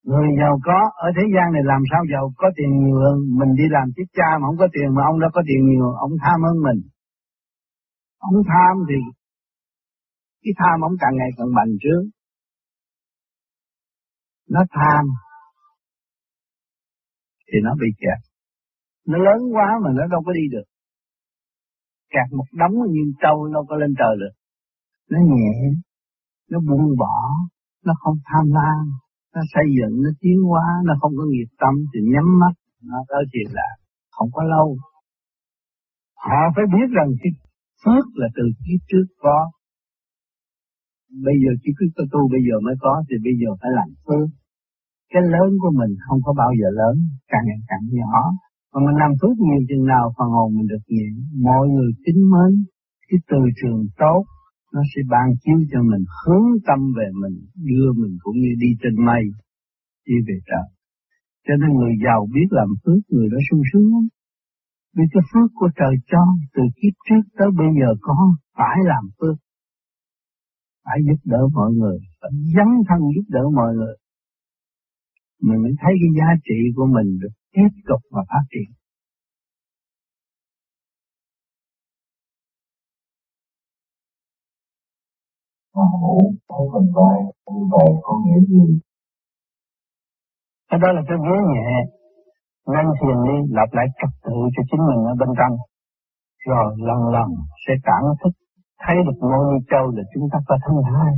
Người 0.09 0.29
giàu 0.41 0.55
có 0.69 0.79
ở 1.07 1.09
thế 1.17 1.25
gian 1.35 1.47
này 1.55 1.63
làm 1.73 1.83
sao 1.91 2.03
giàu? 2.13 2.25
Có 2.37 2.49
tiền 2.57 2.71
nhiều 2.83 2.99
hơn 3.05 3.17
mình 3.41 3.53
đi 3.61 3.67
làm 3.77 3.87
tiếp 3.97 4.09
cha 4.19 4.29
mà 4.39 4.45
không 4.49 4.61
có 4.63 4.69
tiền 4.75 4.89
mà 4.97 5.03
ông 5.11 5.21
đã 5.21 5.29
có 5.35 5.41
tiền 5.49 5.61
nhiều, 5.69 5.89
ông 6.07 6.15
tham 6.25 6.39
hơn 6.47 6.57
mình. 6.67 6.81
Ông 8.19 8.39
tham 8.51 8.75
thì 8.89 8.99
cái 10.43 10.53
tham 10.61 10.77
ông 10.89 10.95
càng 11.03 11.15
ngày 11.17 11.31
càng 11.37 11.51
bành 11.57 11.73
trướng. 11.83 12.05
Nó 14.55 14.61
tham 14.77 15.05
thì 17.49 17.59
nó 17.63 17.73
bị 17.81 17.89
kẹt 18.03 18.30
nó 19.11 19.19
lớn 19.27 19.41
quá 19.55 19.69
mà 19.83 19.91
nó 19.99 20.05
đâu 20.13 20.21
có 20.27 20.33
đi 20.33 20.45
được. 20.55 20.67
Kẹt 22.13 22.29
một 22.39 22.49
đống 22.61 22.75
như 22.95 23.03
trâu 23.23 23.37
đâu 23.55 23.65
có 23.69 23.77
lên 23.77 23.93
trời 24.01 24.15
được. 24.23 24.35
Nó 25.11 25.19
nhẹ, 25.33 25.53
nó 26.51 26.59
buông 26.69 26.89
bỏ, 27.03 27.19
nó 27.87 27.93
không 28.03 28.17
tham 28.29 28.45
lam, 28.59 28.85
nó 29.35 29.41
xây 29.55 29.67
dựng, 29.77 29.95
nó 30.05 30.11
tiến 30.21 30.39
hóa, 30.51 30.67
nó 30.87 30.95
không 31.01 31.13
có 31.19 31.25
nghiệp 31.29 31.51
tâm 31.63 31.75
thì 31.91 32.01
nhắm 32.13 32.27
mắt, 32.43 32.55
nó 32.91 32.99
tới 33.09 33.23
chuyện 33.33 33.49
là 33.59 33.69
không 34.11 34.29
có 34.33 34.43
lâu. 34.43 34.77
Họ 36.25 36.41
phải 36.55 36.65
biết 36.75 36.89
rằng 36.97 37.11
cái 37.23 37.33
phước 37.85 38.05
là 38.21 38.29
từ 38.37 38.45
kiếp 38.65 38.81
trước 38.91 39.07
có. 39.25 39.51
Bây 41.27 41.35
giờ 41.43 41.51
chỉ 41.63 41.71
cứ 41.79 41.87
tu, 42.13 42.21
bây 42.35 42.41
giờ 42.47 42.55
mới 42.67 42.75
có, 42.81 43.03
thì 43.09 43.17
bây 43.27 43.35
giờ 43.41 43.49
phải 43.61 43.71
làm 43.79 43.89
phước. 44.05 44.29
Cái 45.13 45.23
lớn 45.35 45.51
của 45.63 45.73
mình 45.81 45.93
không 46.07 46.21
có 46.25 46.33
bao 46.43 46.51
giờ 46.61 46.69
lớn, 46.81 46.95
càng 47.29 47.45
ngày 47.47 47.61
càng 47.69 47.85
nhỏ 48.01 48.17
còn 48.71 48.81
mình 48.87 48.99
làm 49.03 49.13
phước 49.21 49.35
nhiều 49.47 49.63
chừng 49.69 49.85
nào 49.95 50.05
phần 50.17 50.29
hồn 50.35 50.49
mình 50.57 50.67
được 50.73 50.85
nhẹ. 50.95 51.09
Mọi 51.49 51.65
người 51.73 51.91
kính 52.05 52.21
mến, 52.33 52.53
cái 53.09 53.19
từ 53.31 53.41
trường 53.59 53.83
tốt, 54.03 54.23
nó 54.75 54.81
sẽ 54.91 55.01
ban 55.13 55.27
chiếu 55.43 55.59
cho 55.71 55.81
mình 55.91 56.05
hướng 56.21 56.47
tâm 56.67 56.81
về 56.97 57.09
mình, 57.23 57.37
đưa 57.69 57.89
mình 58.03 58.15
cũng 58.25 58.37
như 58.43 58.53
đi 58.63 58.71
trên 58.83 58.95
mây, 59.07 59.23
đi 60.07 60.17
về 60.29 60.37
trời. 60.51 60.67
Cho 61.47 61.55
nên 61.61 61.71
người 61.79 61.95
giàu 62.05 62.21
biết 62.35 62.49
làm 62.51 62.71
phước, 62.83 63.01
người 63.13 63.29
đó 63.33 63.39
sung 63.51 63.63
sướng 63.73 63.89
lắm. 63.95 64.05
Vì 64.97 65.05
cái 65.13 65.23
phước 65.31 65.51
của 65.55 65.71
trời 65.79 65.95
cho, 66.11 66.23
từ 66.55 66.63
kiếp 66.79 66.95
trước 67.07 67.23
tới 67.39 67.49
bây 67.59 67.71
giờ 67.79 67.91
có, 68.01 68.19
phải 68.59 68.77
làm 68.93 69.05
phước. 69.19 69.37
Phải 70.85 70.99
giúp 71.07 71.21
đỡ 71.25 71.43
mọi 71.53 71.71
người, 71.79 71.99
phải 72.21 72.31
dấn 72.57 72.71
thân 72.89 73.01
giúp 73.15 73.27
đỡ 73.29 73.45
mọi 73.55 73.75
người. 73.79 73.97
Mình 75.43 75.63
mới 75.63 75.73
thấy 75.81 75.93
cái 76.01 76.11
giá 76.19 76.29
trị 76.47 76.59
của 76.77 76.87
mình 76.97 77.19
được 77.23 77.35
tiếp 77.53 77.71
tục 77.89 78.01
và 78.11 78.23
phát 78.29 78.45
triển. 78.51 78.81
ngủ, 85.75 86.17
không 86.49 86.69
cần 86.73 86.85
vai, 86.97 87.19
không 87.45 87.63
vai 87.73 87.89
có 88.03 88.13
nghĩa 88.25 88.41
gì? 88.53 88.81
Cái 90.69 90.81
đó 90.83 90.89
là 90.97 91.03
cái 91.09 91.19
vế 91.27 91.37
nhẹ, 91.53 91.71
ngăn 92.73 92.87
thiền 92.99 93.17
đi, 93.29 93.37
lập 93.57 93.71
lại 93.73 93.87
trật 93.99 94.13
tự 94.25 94.37
cho 94.55 94.63
chính 94.71 94.83
mình 94.89 95.01
ở 95.13 95.15
bên 95.21 95.31
trong. 95.39 95.55
Rồi 96.47 96.67
lần 96.89 97.01
lần 97.15 97.29
sẽ 97.67 97.75
cảm 97.89 98.03
thức 98.21 98.33
thấy 98.83 98.97
được 99.07 99.19
ngôi 99.21 99.45
như 99.49 99.59
châu 99.71 99.85
là 99.97 100.03
chúng 100.15 100.27
ta 100.33 100.39
có 100.49 100.57
thân 100.65 100.77
thai. 100.91 101.13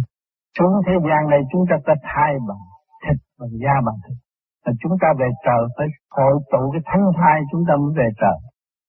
Xuống 0.59 0.73
thế 0.87 0.92
gian 1.07 1.31
này 1.31 1.40
chúng 1.53 1.64
ta 1.71 1.77
có 1.87 1.95
thai 2.03 2.33
bằng 2.49 2.62
thịt, 3.03 3.18
bằng 3.38 3.51
da 3.62 3.75
bằng 3.87 3.99
thịt 4.05 4.32
là 4.64 4.72
chúng 4.81 4.94
ta 5.03 5.09
về 5.20 5.29
trời 5.46 5.62
phải 5.77 5.87
hội 6.16 6.35
tụ 6.53 6.62
cái 6.72 6.83
thánh 6.88 7.05
thai 7.18 7.37
chúng 7.51 7.64
ta 7.68 7.75
mới 7.83 7.92
về 8.01 8.09
trời. 8.22 8.38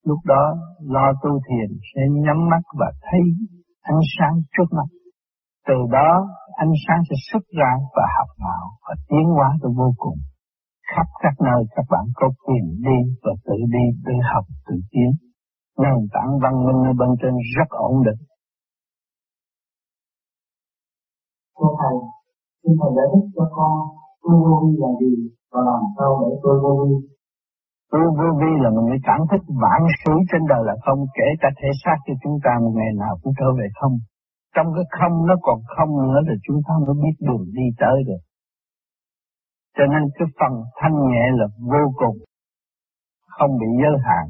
Lúc 0.09 0.19
đó 0.31 0.43
lo 0.93 1.05
tu 1.23 1.31
thiền 1.47 1.69
sẽ 1.89 2.01
nhắm 2.25 2.39
mắt 2.51 2.63
và 2.79 2.89
thấy 3.07 3.23
ánh 3.81 4.03
sáng 4.15 4.35
trước 4.53 4.69
mắt. 4.77 4.89
Từ 5.67 5.77
đó 5.91 6.09
ánh 6.63 6.73
sáng 6.87 7.01
sẽ 7.09 7.15
xuất 7.29 7.43
ra 7.59 7.71
và 7.95 8.05
học 8.17 8.29
đạo 8.45 8.65
và 8.85 8.95
tiến 9.09 9.25
hóa 9.35 9.49
được 9.61 9.73
vô 9.77 9.89
cùng. 9.97 10.19
Khắp 10.91 11.07
các 11.23 11.35
nơi 11.47 11.61
các 11.75 11.85
bạn 11.89 12.05
có 12.15 12.27
quyền 12.45 12.65
đi 12.87 12.99
và 13.23 13.33
tự 13.45 13.57
đi, 13.75 13.85
tự 14.05 14.13
học, 14.33 14.45
tự 14.67 14.75
tiến. 14.91 15.11
Nền 15.77 15.97
tảng 16.13 16.31
văn 16.41 16.53
minh 16.65 16.81
ở 16.91 16.93
bên 16.99 17.09
trên 17.21 17.33
rất 17.55 17.69
ổn 17.69 18.03
định. 18.07 18.21
Thưa 21.57 21.73
Thầy, 21.81 21.95
xin 22.63 22.73
Thầy 22.79 22.91
giải 22.97 23.07
thích 23.13 23.27
cho 23.35 23.45
con 23.55 23.73
tu 24.23 24.33
vô 24.45 24.55
vi 24.63 24.73
là 24.83 24.91
gì 24.99 25.13
và 25.53 25.61
làm 25.69 25.81
sao 25.95 26.09
để 26.21 26.31
tôi 26.43 26.55
vô 26.63 26.73
vi. 26.81 26.95
Tôi 27.91 28.01
vô 28.19 28.29
vi 28.41 28.51
là 28.63 28.69
mình 28.75 28.85
người 28.87 29.01
cảm 29.09 29.21
thức 29.29 29.41
vãng 29.63 29.83
sự 30.01 30.13
trên 30.29 30.41
đời 30.51 30.61
là 30.69 30.75
không, 30.85 30.99
kể 31.17 31.27
cả 31.41 31.49
thể 31.59 31.69
xác 31.83 31.97
cho 32.05 32.13
chúng 32.23 32.37
ta 32.45 32.51
một 32.63 32.73
ngày 32.79 32.91
nào 33.03 33.13
cũng 33.21 33.33
trở 33.39 33.49
về 33.59 33.67
không. 33.79 33.95
Trong 34.55 34.67
cái 34.75 34.85
không 34.97 35.15
nó 35.29 35.35
còn 35.41 35.59
không 35.75 35.91
nữa 36.03 36.19
thì 36.27 36.35
chúng 36.45 36.59
ta 36.67 36.73
mới 36.85 36.95
biết 37.03 37.15
đường 37.27 37.45
đi 37.57 37.65
tới 37.81 37.97
được. 38.07 38.23
Cho 39.77 39.85
nên 39.91 40.01
cái 40.17 40.27
phần 40.39 40.53
thanh 40.79 40.95
nhẹ 41.09 41.25
là 41.39 41.47
vô 41.71 41.83
cùng, 42.01 42.17
không 43.37 43.51
bị 43.61 43.69
giới 43.81 43.95
hạn. 44.07 44.25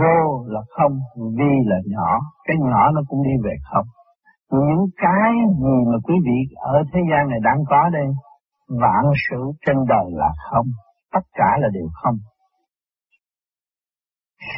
Vô 0.00 0.44
là 0.46 0.60
không, 0.76 0.94
vi 1.38 1.52
là 1.70 1.76
nhỏ, 1.86 2.10
cái 2.44 2.56
nhỏ 2.60 2.90
nó 2.94 3.00
cũng 3.08 3.22
đi 3.22 3.34
về 3.44 3.54
không. 3.70 3.86
Những 4.54 4.84
cái 5.04 5.30
gì 5.62 5.76
mà 5.90 5.98
quý 6.06 6.14
vị 6.26 6.38
ở 6.56 6.76
thế 6.92 7.00
gian 7.10 7.22
này 7.30 7.40
đang 7.48 7.60
có 7.70 7.88
đây, 7.92 8.08
vạn 8.82 9.04
sự 9.30 9.40
trên 9.66 9.76
đời 9.88 10.08
là 10.12 10.30
không, 10.50 10.66
tất 11.12 11.24
cả 11.38 11.50
là 11.60 11.68
đều 11.74 11.88
không. 11.92 12.16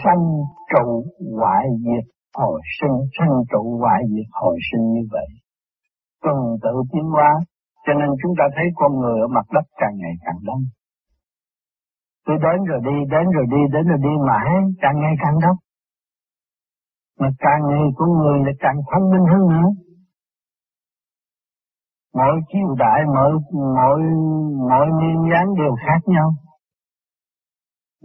Sanh 0.05 0.25
trụ 0.73 1.05
hoại 1.39 1.65
diệt 1.85 2.07
hồi 2.39 2.61
sinh, 2.81 2.97
sanh 3.19 3.35
trụ 3.53 3.79
hoại 3.81 4.03
diệt 4.13 4.29
hồi 4.33 4.57
sinh 4.69 4.85
như 4.95 5.05
vậy. 5.11 5.29
Tuần 6.23 6.37
tự 6.63 6.75
tiến 6.93 7.05
hóa, 7.05 7.31
cho 7.87 7.93
nên 7.93 8.09
chúng 8.23 8.35
ta 8.39 8.45
thấy 8.57 8.67
con 8.75 8.93
người 9.01 9.21
ở 9.21 9.27
mặt 9.27 9.47
đất 9.53 9.67
càng 9.81 9.97
ngày 9.97 10.15
càng 10.25 10.39
đông. 10.47 10.63
Tôi 12.27 12.37
đến 12.45 12.65
rồi 12.69 12.81
đi, 12.89 12.97
đến 13.11 13.25
rồi 13.37 13.47
đi, 13.55 13.63
đến 13.73 13.85
rồi 13.91 13.99
đi 14.03 14.15
mãi, 14.29 14.51
càng 14.83 14.97
ngày 15.01 15.15
càng 15.23 15.37
đông. 15.43 15.57
Mà 17.21 17.29
càng 17.39 17.61
ngày 17.71 17.85
con 17.97 18.11
người 18.19 18.39
là 18.47 18.53
càng 18.61 18.77
thông 18.91 19.11
minh 19.11 19.27
hơn 19.33 19.43
nữa 19.49 19.86
mỗi 22.19 22.35
triều 22.51 22.75
đại, 22.83 23.01
mỗi 23.17 23.33
mỗi 23.79 24.01
mỗi 24.71 24.87
niên 25.01 25.19
dáng 25.31 25.49
đều 25.61 25.75
khác 25.87 26.01
nhau. 26.07 26.29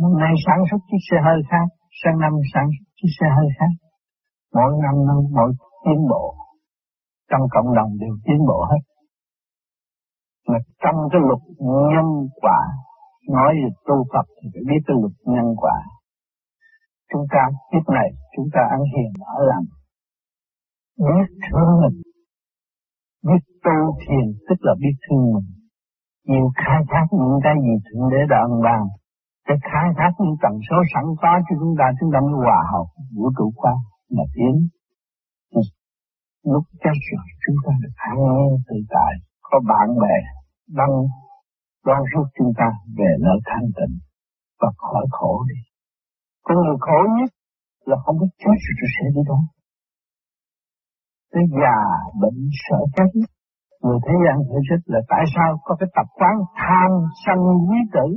Năm 0.02 0.12
nay 0.24 0.34
sản 0.46 0.60
xuất 0.72 0.78
chiếc 0.90 1.02
xe 1.12 1.18
hơi 1.28 1.42
khác, 1.50 1.68
sang 2.04 2.20
năm 2.20 2.34
sản 2.54 2.66
xuất 2.74 2.86
chiếc 2.98 3.12
xe 3.20 3.28
hơi 3.38 3.48
khác. 3.60 3.74
Mỗi 4.56 4.72
năm 4.84 4.96
năm, 5.08 5.18
mỗi 5.38 5.52
tiến 5.86 6.00
bộ. 6.12 6.36
Trong 7.30 7.42
cộng 7.52 7.76
đồng 7.76 7.92
đều 8.00 8.14
tiến 8.26 8.40
bộ 8.48 8.60
hết. 8.72 8.82
Mà 10.48 10.58
trong 10.84 10.96
cái 11.12 11.22
luật 11.28 11.42
nhân 11.94 12.08
quả, 12.42 12.60
nói 13.30 13.52
về 13.64 13.70
tu 13.88 13.98
tập 14.14 14.26
thì 14.38 14.50
phải 14.54 14.64
biết 14.70 14.82
cái 14.88 14.96
luật 15.02 15.16
nhân 15.26 15.48
quả. 15.58 15.78
Chúng 17.14 17.26
ta 17.32 17.44
kiếp 17.72 17.86
này, 17.94 18.10
chúng 18.36 18.48
ta 18.54 18.62
ăn 18.70 18.82
hiền, 18.94 19.12
ở 19.38 19.42
lành. 19.52 19.66
Biết 21.08 21.28
thương 21.46 21.72
mình. 21.82 22.11
Biết 23.28 23.42
tu 23.66 23.78
thiền 24.02 24.26
tức 24.48 24.60
là 24.66 24.74
biết 24.84 24.96
thương 25.04 25.26
mình. 25.34 25.50
Nhiều 26.30 26.48
khai 26.62 26.82
thác 26.92 27.06
những 27.12 27.40
cái 27.46 27.56
gì 27.66 27.74
Thượng 27.86 28.10
Đế 28.12 28.22
đã 28.30 28.38
ân 28.50 28.54
ban. 28.66 28.82
Để 29.48 29.56
khai 29.70 29.88
thác 29.98 30.12
những 30.20 30.36
tần 30.44 30.54
số 30.68 30.78
sẵn 30.94 31.06
có 31.22 31.32
cho 31.46 31.54
chúng 31.62 31.76
ta, 31.80 31.86
chúng 32.00 32.10
ta 32.14 32.20
mới 32.26 32.36
hòa 32.46 32.62
hợp 32.72 32.88
vũ 33.16 33.26
trụ 33.38 33.48
quan 33.56 33.76
mà 34.16 34.24
tiến. 34.36 34.56
Ừ. 35.60 35.62
Lúc 36.52 36.64
chết 36.84 36.96
rồi 37.10 37.26
chúng 37.44 37.60
ta 37.66 37.72
được 37.82 37.96
an 38.10 38.18
nhiên 38.34 38.52
tự 38.68 38.78
tại, 38.96 39.14
có 39.48 39.58
bạn 39.70 39.88
bè, 40.02 40.18
đang 40.78 40.94
đón 41.86 42.02
rước 42.12 42.28
chúng 42.38 42.52
ta 42.60 42.68
về 42.98 43.12
nơi 43.26 43.38
thanh 43.46 43.68
tịnh 43.78 43.96
và 44.62 44.70
khỏi 44.78 45.06
khổ 45.12 45.44
đi. 45.50 45.60
Con 46.46 46.58
người 46.58 46.78
khổ 46.80 47.00
nhất 47.18 47.30
là 47.86 47.98
không 48.04 48.16
biết 48.20 48.32
chết 48.42 48.58
rồi 48.66 48.90
sẽ 48.96 49.06
đi 49.16 49.22
đâu 49.28 49.42
tới 51.32 51.44
già 51.62 51.80
bệnh 52.22 52.40
sợ 52.66 52.80
chết. 52.96 53.12
Người 53.84 54.00
thế 54.06 54.14
gian 54.24 54.36
thể 54.50 54.60
thích 54.68 54.84
là 54.94 55.00
tại 55.10 55.24
sao 55.36 55.50
có 55.64 55.76
cái 55.80 55.90
tập 55.96 56.08
quán 56.20 56.36
tham 56.62 56.92
sân 57.26 57.40
quý 57.68 57.78
tử? 57.94 58.08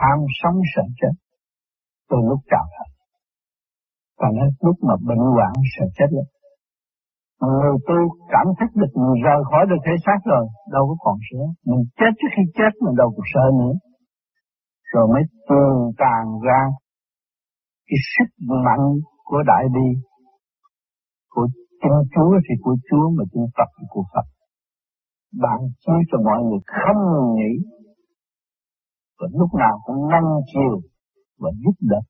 Tham 0.00 0.18
sống 0.42 0.56
sợ 0.74 0.82
chết. 1.00 1.14
Từ 2.10 2.16
lúc 2.28 2.40
chào 2.50 2.66
thật 2.76 2.88
và 4.20 4.28
đến 4.36 4.50
lúc 4.60 4.76
mà 4.88 4.94
bệnh 5.08 5.24
hoạn 5.34 5.52
sợ 5.74 5.84
chết 5.98 6.06
lắm 6.10 6.26
người 7.40 7.76
tu 7.88 7.98
cảm 8.32 8.46
thức 8.58 8.70
được 8.80 8.92
mình 8.94 9.22
rời 9.24 9.40
khỏi 9.50 9.66
được 9.70 9.80
thể 9.86 9.94
xác 10.06 10.18
rồi, 10.24 10.44
đâu 10.74 10.82
có 10.88 10.94
còn 11.04 11.16
sợ 11.30 11.42
mình 11.66 11.82
chết 11.98 12.12
trước 12.18 12.30
khi 12.36 12.42
chết 12.58 12.72
mình 12.84 12.96
đâu 12.96 13.08
có 13.16 13.22
sợ 13.34 13.44
nữa. 13.60 13.74
Rồi 14.92 15.06
mới 15.12 15.22
tường 15.48 15.78
tàn 15.98 16.24
ra 16.46 16.60
cái 17.88 17.98
sức 18.14 18.30
mạnh 18.64 18.84
của 19.24 19.42
đại 19.46 19.64
bi, 19.74 19.88
của 21.30 21.46
Chân 21.82 21.92
Chúa 22.14 22.34
thì 22.48 22.54
của 22.62 22.76
Chúa 22.90 23.10
mà 23.10 23.24
chân 23.32 23.44
Phật 23.56 23.68
thì 23.80 23.86
của 23.90 24.04
Phật. 24.14 24.26
Bạn 25.42 25.58
chia 25.80 26.00
cho 26.12 26.18
mọi 26.24 26.42
người 26.42 26.60
không 26.66 27.02
nghĩ 27.36 27.52
và 29.20 29.28
lúc 29.32 29.48
nào 29.58 29.78
cũng 29.84 30.08
nâng 30.10 30.40
chiều 30.54 30.80
và 31.38 31.50
giúp 31.64 31.74
đỡ. 31.80 32.00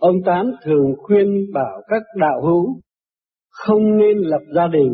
Ông 0.00 0.16
Tám 0.26 0.46
thường 0.64 0.94
khuyên 1.02 1.26
bảo 1.54 1.82
các 1.88 2.02
đạo 2.20 2.42
hữu 2.42 2.80
không 3.48 3.98
nên 3.98 4.18
lập 4.18 4.42
gia 4.54 4.66
đình 4.66 4.92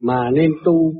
mà 0.00 0.30
nên 0.30 0.50
tu. 0.64 0.92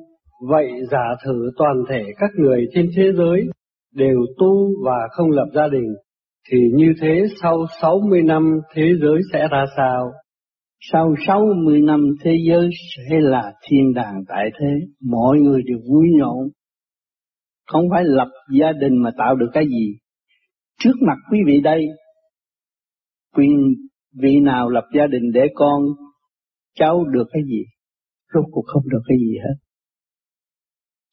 Vậy 0.48 0.70
giả 0.90 1.04
thử 1.24 1.50
toàn 1.56 1.74
thể 1.88 2.02
các 2.16 2.30
người 2.38 2.66
trên 2.74 2.90
thế 2.96 3.02
giới 3.16 3.51
đều 3.94 4.18
tu 4.38 4.84
và 4.84 5.08
không 5.10 5.30
lập 5.30 5.46
gia 5.54 5.68
đình, 5.68 5.94
thì 6.50 6.58
như 6.74 6.92
thế 7.00 7.24
sau 7.42 7.66
60 7.82 8.22
năm 8.22 8.60
thế 8.74 8.82
giới 9.00 9.20
sẽ 9.32 9.48
ra 9.50 9.64
sao? 9.76 10.10
Sau 10.92 11.14
60 11.26 11.80
năm 11.80 12.00
thế 12.24 12.30
giới 12.48 12.70
sẽ 12.96 13.20
là 13.20 13.52
thiên 13.68 13.94
đàng 13.94 14.22
tại 14.28 14.50
thế, 14.60 14.86
mọi 15.00 15.38
người 15.38 15.62
đều 15.66 15.78
vui 15.88 16.06
nhộn. 16.18 16.48
Không 17.66 17.84
phải 17.90 18.04
lập 18.04 18.28
gia 18.60 18.72
đình 18.72 19.02
mà 19.02 19.10
tạo 19.18 19.36
được 19.36 19.50
cái 19.52 19.64
gì. 19.68 19.94
Trước 20.78 20.94
mặt 21.06 21.16
quý 21.30 21.38
vị 21.46 21.60
đây, 21.60 21.86
quyền 23.36 23.74
vị 24.22 24.40
nào 24.40 24.68
lập 24.68 24.84
gia 24.94 25.06
đình 25.06 25.32
để 25.34 25.46
con 25.54 25.82
cháu 26.74 27.04
được 27.04 27.24
cái 27.32 27.42
gì? 27.46 27.64
Rốt 28.34 28.44
cuộc 28.50 28.64
không 28.66 28.82
được 28.88 29.02
cái 29.08 29.18
gì 29.18 29.38
hết. 29.44 29.54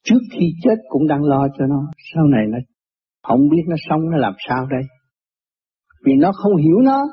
Trước 0.04 0.20
khi 0.32 0.46
chết 0.62 0.76
cũng 0.88 1.06
đang 1.06 1.22
lo 1.22 1.48
cho 1.58 1.66
nó, 1.66 1.90
sau 2.14 2.24
này 2.26 2.44
nó 2.48 2.58
không 3.22 3.48
biết 3.48 3.62
nó 3.68 3.76
sống 3.88 4.10
nó 4.10 4.16
làm 4.16 4.32
sao 4.48 4.66
đây. 4.70 4.82
Vì 6.04 6.12
nó 6.14 6.32
không 6.32 6.56
hiểu 6.56 6.78
nó, 6.82 7.06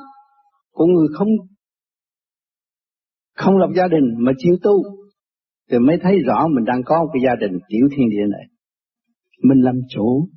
con 0.73 0.93
người 0.93 1.07
không 1.17 1.27
không 3.35 3.57
lập 3.57 3.69
gia 3.75 3.87
đình 3.87 4.03
mà 4.19 4.31
chịu 4.37 4.57
tu, 4.63 4.83
thì 5.71 5.79
mới 5.79 5.97
thấy 6.01 6.19
rõ 6.27 6.47
mình 6.47 6.65
đang 6.65 6.83
có 6.85 7.03
một 7.03 7.09
cái 7.13 7.21
gia 7.25 7.47
đình 7.47 7.59
tiểu 7.69 7.87
thiên 7.91 8.09
địa 8.09 8.25
này. 8.29 8.45
Mình 9.43 9.61
làm 9.61 9.75
chủ, 9.89 10.29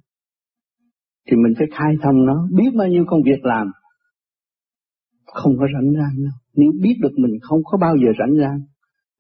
thì 1.31 1.37
mình 1.37 1.53
phải 1.59 1.67
khai 1.79 1.95
thông 2.03 2.27
nó, 2.27 2.49
biết 2.57 2.71
bao 2.79 2.89
nhiêu 2.89 3.05
công 3.07 3.21
việc 3.25 3.45
làm, 3.45 3.71
không 5.27 5.53
có 5.59 5.67
rảnh 5.75 5.93
rang 5.93 6.25
đâu. 6.25 6.35
Nếu 6.55 6.71
biết 6.83 6.95
được 7.03 7.13
mình 7.17 7.33
không 7.43 7.61
có 7.65 7.79
bao 7.79 7.97
giờ 7.97 8.13
rảnh 8.19 8.37
rang, 8.41 8.61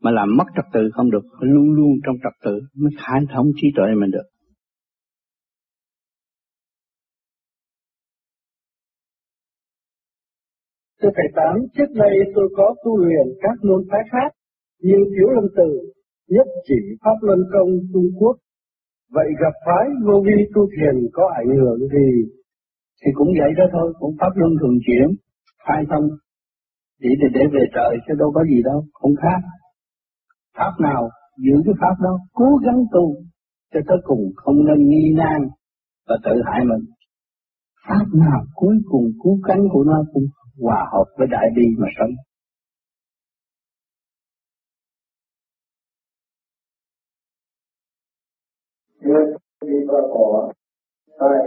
mà 0.03 0.11
làm 0.11 0.37
mất 0.37 0.45
trật 0.57 0.65
tự 0.73 0.81
không 0.93 1.11
được, 1.11 1.25
luôn 1.41 1.73
luôn 1.73 1.93
trong 2.07 2.17
trật 2.23 2.33
tự 2.45 2.61
mới 2.77 2.91
khai 2.99 3.21
thông 3.35 3.47
trí 3.57 3.69
tuệ 3.77 3.85
mình 4.01 4.11
được. 4.11 4.29
Thưa 11.03 11.13
Thầy 11.17 11.29
Tám, 11.37 11.55
trước 11.77 11.91
đây 11.95 12.15
tôi 12.35 12.49
có 12.57 12.75
tu 12.85 12.99
luyện 12.99 13.27
các 13.43 13.57
môn 13.63 13.81
phái 13.91 14.01
khác, 14.13 14.31
như 14.83 14.99
Thiếu 15.13 15.29
Lâm 15.35 15.45
từ, 15.57 15.71
Nhất 16.29 16.47
Chỉ 16.69 16.81
Pháp 17.03 17.17
Luân 17.21 17.41
Công 17.53 17.71
Trung 17.93 18.11
Quốc. 18.19 18.37
Vậy 19.17 19.29
gặp 19.43 19.55
phái 19.67 19.87
vô 20.07 20.23
vi 20.27 20.39
tu 20.55 20.63
thiền 20.75 20.95
có 21.13 21.25
ảnh 21.43 21.51
hưởng 21.61 21.79
gì? 21.79 22.11
Thì 23.01 23.11
cũng 23.15 23.29
vậy 23.41 23.51
đó 23.59 23.65
thôi, 23.73 23.93
cũng 23.99 24.15
Pháp 24.21 24.33
Luân 24.35 24.53
thường 24.61 24.79
chuyển, 24.87 25.09
khai 25.67 25.85
thông. 25.91 26.07
Chỉ 27.01 27.09
để, 27.21 27.29
để 27.35 27.45
về 27.53 27.65
trời 27.75 27.97
chứ 28.07 28.15
đâu 28.19 28.33
có 28.35 28.45
gì 28.45 28.63
đâu, 28.65 28.85
không 28.93 29.15
khác. 29.23 29.41
Pháp 30.59 30.73
nào 30.81 31.09
giữ 31.45 31.55
cái 31.65 31.75
Pháp 31.81 31.95
đó, 32.05 32.19
cố 32.33 32.49
gắng 32.65 32.81
tu, 32.93 33.15
cho 33.73 33.81
tới 33.89 33.99
cùng 34.05 34.23
không 34.37 34.65
nên 34.67 34.89
nghi 34.89 35.15
nan 35.17 35.41
và 36.09 36.17
tự 36.25 36.35
hại 36.47 36.61
mình. 36.65 36.85
Pháp 37.89 38.07
nào 38.15 38.41
cuối 38.55 38.77
cùng 38.91 39.05
cứu 39.23 39.39
cánh 39.49 39.63
của 39.73 39.85
nó 39.85 40.05
cũng 40.13 40.25
hòa 40.61 40.89
hợp 40.93 41.05
với 41.19 41.27
đại 41.31 41.47
bi 41.57 41.63
mà 41.79 41.89
sống. 41.99 42.15
Duyên 49.05 49.37
bị 49.63 49.77
qua 49.89 50.01
bỏ, 50.01 50.53
tài, 51.19 51.45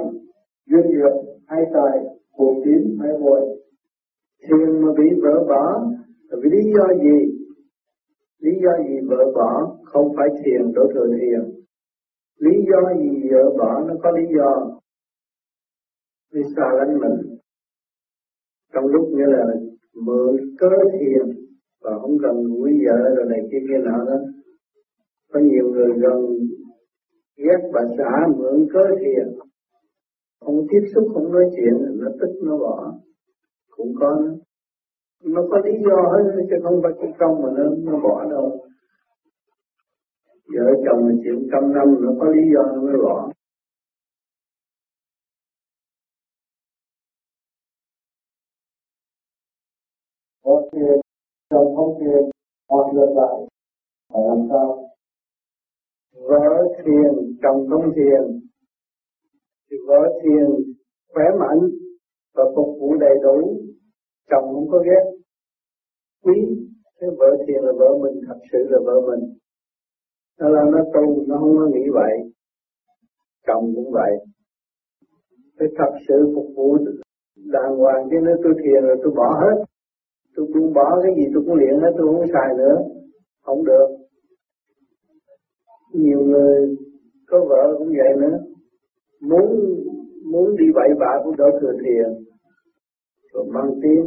duyên 0.66 0.86
nghiệp 0.89 1.14
hay 1.47 1.61
tài, 1.74 1.99
khổ 2.38 2.61
tín 2.66 2.97
hay 3.01 3.11
vội. 3.22 3.41
Thiền 4.41 4.82
mà 4.82 4.91
bị 4.97 5.22
vỡ 5.22 5.45
bỏ, 5.47 5.86
vì 6.43 6.49
lý 6.49 6.72
do 6.76 6.88
gì? 7.03 7.18
Lý 8.39 8.51
do 8.64 8.84
gì 8.88 9.07
vỡ 9.09 9.32
bỏ 9.36 9.78
không 9.84 10.07
phải 10.18 10.28
thiền 10.30 10.72
đổ 10.76 10.82
thừa 10.93 11.07
thiền. 11.20 11.64
Lý 12.38 12.51
do 12.70 12.93
gì 12.99 13.30
vỡ 13.32 13.57
bỏ 13.57 13.80
nó 13.88 13.93
có 14.03 14.11
lý 14.11 14.24
do. 14.38 14.80
Vì 16.32 16.41
xa 16.55 16.68
lánh 16.78 16.99
mình. 16.99 17.33
Trong 18.74 18.86
lúc 18.86 19.08
nghĩa 19.10 19.26
là 19.28 19.46
mượn 20.06 20.36
cớ 20.60 20.70
thiền 21.00 21.26
và 21.84 22.00
không 22.02 22.18
cần 22.24 22.36
quý 22.62 22.72
vợ 22.86 23.16
rồi 23.16 23.26
này 23.30 23.40
kia 23.52 23.58
kia 23.68 23.78
nọ 23.84 24.06
đó. 24.06 24.18
Có 25.34 25.40
nhiều 25.40 25.70
người 25.72 25.92
gần 26.02 26.20
ghét 27.38 27.70
bà 27.74 27.82
xã 27.98 28.28
mượn 28.38 28.68
cớ 28.74 28.96
thiền. 29.00 29.28
Không 30.46 30.68
tiếp 30.70 30.88
xúc, 30.96 31.08
không 31.14 31.32
nói 31.32 31.46
chuyện, 31.56 31.74
nó 32.00 32.08
tức 32.20 32.32
nó 32.44 32.58
bỏ. 32.58 32.94
Cũng 33.78 33.94
có 34.00 34.18
nó 35.24 35.42
có 35.50 35.58
lý 35.66 35.72
do 35.86 36.12
hết 36.12 36.46
chứ 36.50 36.56
không 36.64 36.80
phải 36.84 36.92
cái 37.02 37.14
công 37.20 37.42
mà 37.42 37.50
nó 37.58 37.64
nó 37.92 38.00
bỏ 38.04 38.26
đâu 38.30 38.60
vợ 40.56 40.68
chồng 40.86 41.08
là 41.08 41.16
chuyện 41.24 41.48
trăm 41.52 41.74
năm 41.74 41.88
nó 42.02 42.12
có 42.20 42.26
lý 42.26 42.42
do 42.54 42.64
nó 42.76 42.82
mới 42.82 42.98
bỏ 43.04 43.32
chồng 51.54 51.76
không 51.76 51.97
tiền 51.99 52.24
hoặc 52.70 52.86
ngược 52.93 53.12
lại 53.16 53.38
phải 54.10 54.22
làm 54.30 54.47
sao? 54.49 54.89
Vợ 56.30 56.47
thiền 56.78 57.12
chồng 57.43 57.68
không 57.70 57.93
thiền, 57.95 58.24
thì 59.72 59.78
vợ 59.88 60.20
thiền 60.24 60.47
khỏe 61.14 61.26
mạnh 61.39 61.60
và 62.36 62.43
phục 62.56 62.78
vụ 62.80 62.95
đầy 62.99 63.16
đủ, 63.24 63.38
chồng 64.30 64.45
không 64.54 64.68
có 64.72 64.80
ghét. 64.86 65.04
Quý, 66.24 66.34
cái 66.99 67.10
vợ 67.18 67.38
thiền 67.47 67.64
là 67.64 67.72
vợ 67.80 67.89
mình, 68.01 68.22
thật 68.28 68.39
sự 68.51 68.58
là 68.70 68.80
vợ 68.86 69.01
mình. 69.08 69.34
Nó 70.39 70.49
là 70.49 70.64
nó 70.72 70.80
tu, 70.93 71.26
nó 71.28 71.38
không 71.39 71.56
có 71.58 71.68
nghĩ 71.74 71.89
vậy. 71.93 72.14
Chồng 73.47 73.72
cũng 73.76 73.91
vậy. 73.91 74.12
Phải 75.60 75.68
thật 75.78 75.91
sự 76.08 76.32
phục 76.36 76.47
vụ 76.56 76.78
đàng 77.36 77.76
hoàng, 77.78 78.08
chứ 78.10 78.18
nếu 78.26 78.36
tôi 78.43 78.54
thiền 78.64 78.84
rồi 78.84 78.97
tôi 79.04 79.14
bỏ 79.16 79.39
hết 79.41 79.64
tôi 80.36 80.46
buông 80.54 80.74
bỏ 80.74 81.00
cái 81.04 81.12
gì 81.18 81.24
tôi 81.34 81.44
cũng 81.46 81.56
luyện 81.56 81.80
hết, 81.82 81.92
tôi 81.98 82.08
không 82.08 82.28
xài 82.34 82.50
nữa. 82.58 82.76
Không 83.42 83.66
được. 83.66 83.88
Nhiều 85.94 86.20
người 86.20 86.76
có 87.28 87.46
vợ 87.50 87.76
cũng 87.78 87.88
vậy 87.88 88.14
nữa. 88.22 88.38
Muốn 89.22 89.46
muốn 90.32 90.56
đi 90.56 90.66
bậy 90.76 90.90
bạ 91.00 91.22
cũng 91.24 91.36
đỡ 91.38 91.46
thừa 91.62 91.74
thiền 91.86 92.24
rồi 93.34 93.46
mang 93.54 93.72
tiếng. 93.82 94.06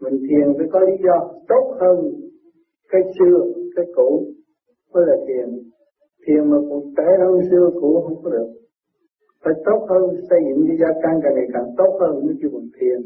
Mình 0.00 0.18
thiền 0.28 0.46
phải 0.58 0.66
có 0.72 0.80
lý 0.80 0.92
do 1.04 1.30
tốt 1.48 1.76
hơn 1.80 1.96
cái 2.88 3.02
xưa, 3.18 3.38
cái 3.76 3.84
cũ 3.96 4.26
mới 4.92 5.04
là 5.06 5.16
thiền. 5.28 5.48
Thiền 6.26 6.50
mà 6.50 6.56
cũng 6.68 6.94
tệ 6.96 7.10
hơn 7.18 7.40
xưa, 7.50 7.70
cũ 7.80 8.02
không 8.04 8.22
có 8.22 8.30
được. 8.30 8.48
Phải 9.44 9.54
tốt 9.64 9.86
hơn, 9.88 10.02
xây 10.30 10.40
dựng 10.48 10.64
cái 10.68 10.76
gia 10.80 11.00
căn 11.02 11.20
càng 11.22 11.34
ngày 11.34 11.46
càng 11.52 11.74
tốt 11.76 11.98
hơn, 12.00 12.26
mới 12.26 12.34
kêu 12.42 12.50
bằng 12.54 12.68
thiền. 12.80 13.00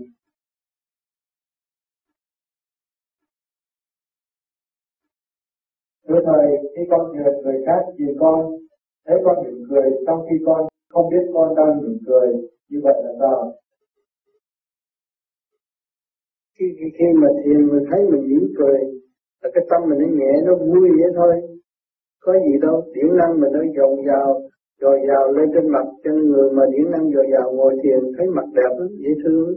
Thưa 6.13 6.21
Thầy, 6.27 6.47
khi 6.77 6.83
con 6.91 7.13
duyệt 7.13 7.35
người 7.45 7.63
khác 7.67 7.83
vì 7.99 8.05
con, 8.21 8.53
thấy 9.07 9.19
con 9.25 9.37
mỉm 9.45 9.65
cười 9.71 9.91
trong 10.07 10.21
khi 10.27 10.37
con 10.47 10.61
không 10.93 11.11
biết 11.11 11.25
con 11.35 11.55
đang 11.55 11.83
mỉm 11.83 11.99
cười, 12.07 12.29
như 12.71 12.79
vậy 12.83 12.95
là 13.05 13.13
sao? 13.21 13.53
khi, 16.59 16.67
khi, 16.79 16.87
khi 16.99 17.05
mà 17.15 17.29
thiền 17.45 17.67
mình 17.67 17.85
thấy 17.91 18.01
mình 18.11 18.25
mỉm 18.29 18.45
cười 18.59 18.79
là 19.43 19.51
cái 19.55 19.65
tâm 19.71 19.81
mình 19.89 19.99
nó 19.99 20.07
nhẹ 20.19 20.33
nó 20.47 20.55
vui 20.55 20.89
vậy 21.01 21.11
thôi 21.17 21.35
có 22.25 22.33
gì 22.33 22.55
đâu 22.63 22.83
điển 22.95 23.17
năng 23.17 23.41
mình 23.41 23.53
nó 23.53 23.63
dồn 23.77 23.95
vào 24.07 24.41
dồi 24.81 24.99
dào 25.09 25.33
lên 25.33 25.49
trên 25.55 25.69
mặt 25.69 25.87
trên 26.05 26.15
người 26.31 26.53
mà 26.53 26.63
điển 26.73 26.91
năng 26.91 27.11
dồi 27.15 27.27
dào 27.33 27.53
ngồi 27.53 27.75
thiền 27.83 28.01
thấy 28.19 28.27
mặt 28.37 28.47
đẹp 28.55 28.73
lắm 28.79 28.89
dễ 29.03 29.11
thương 29.25 29.49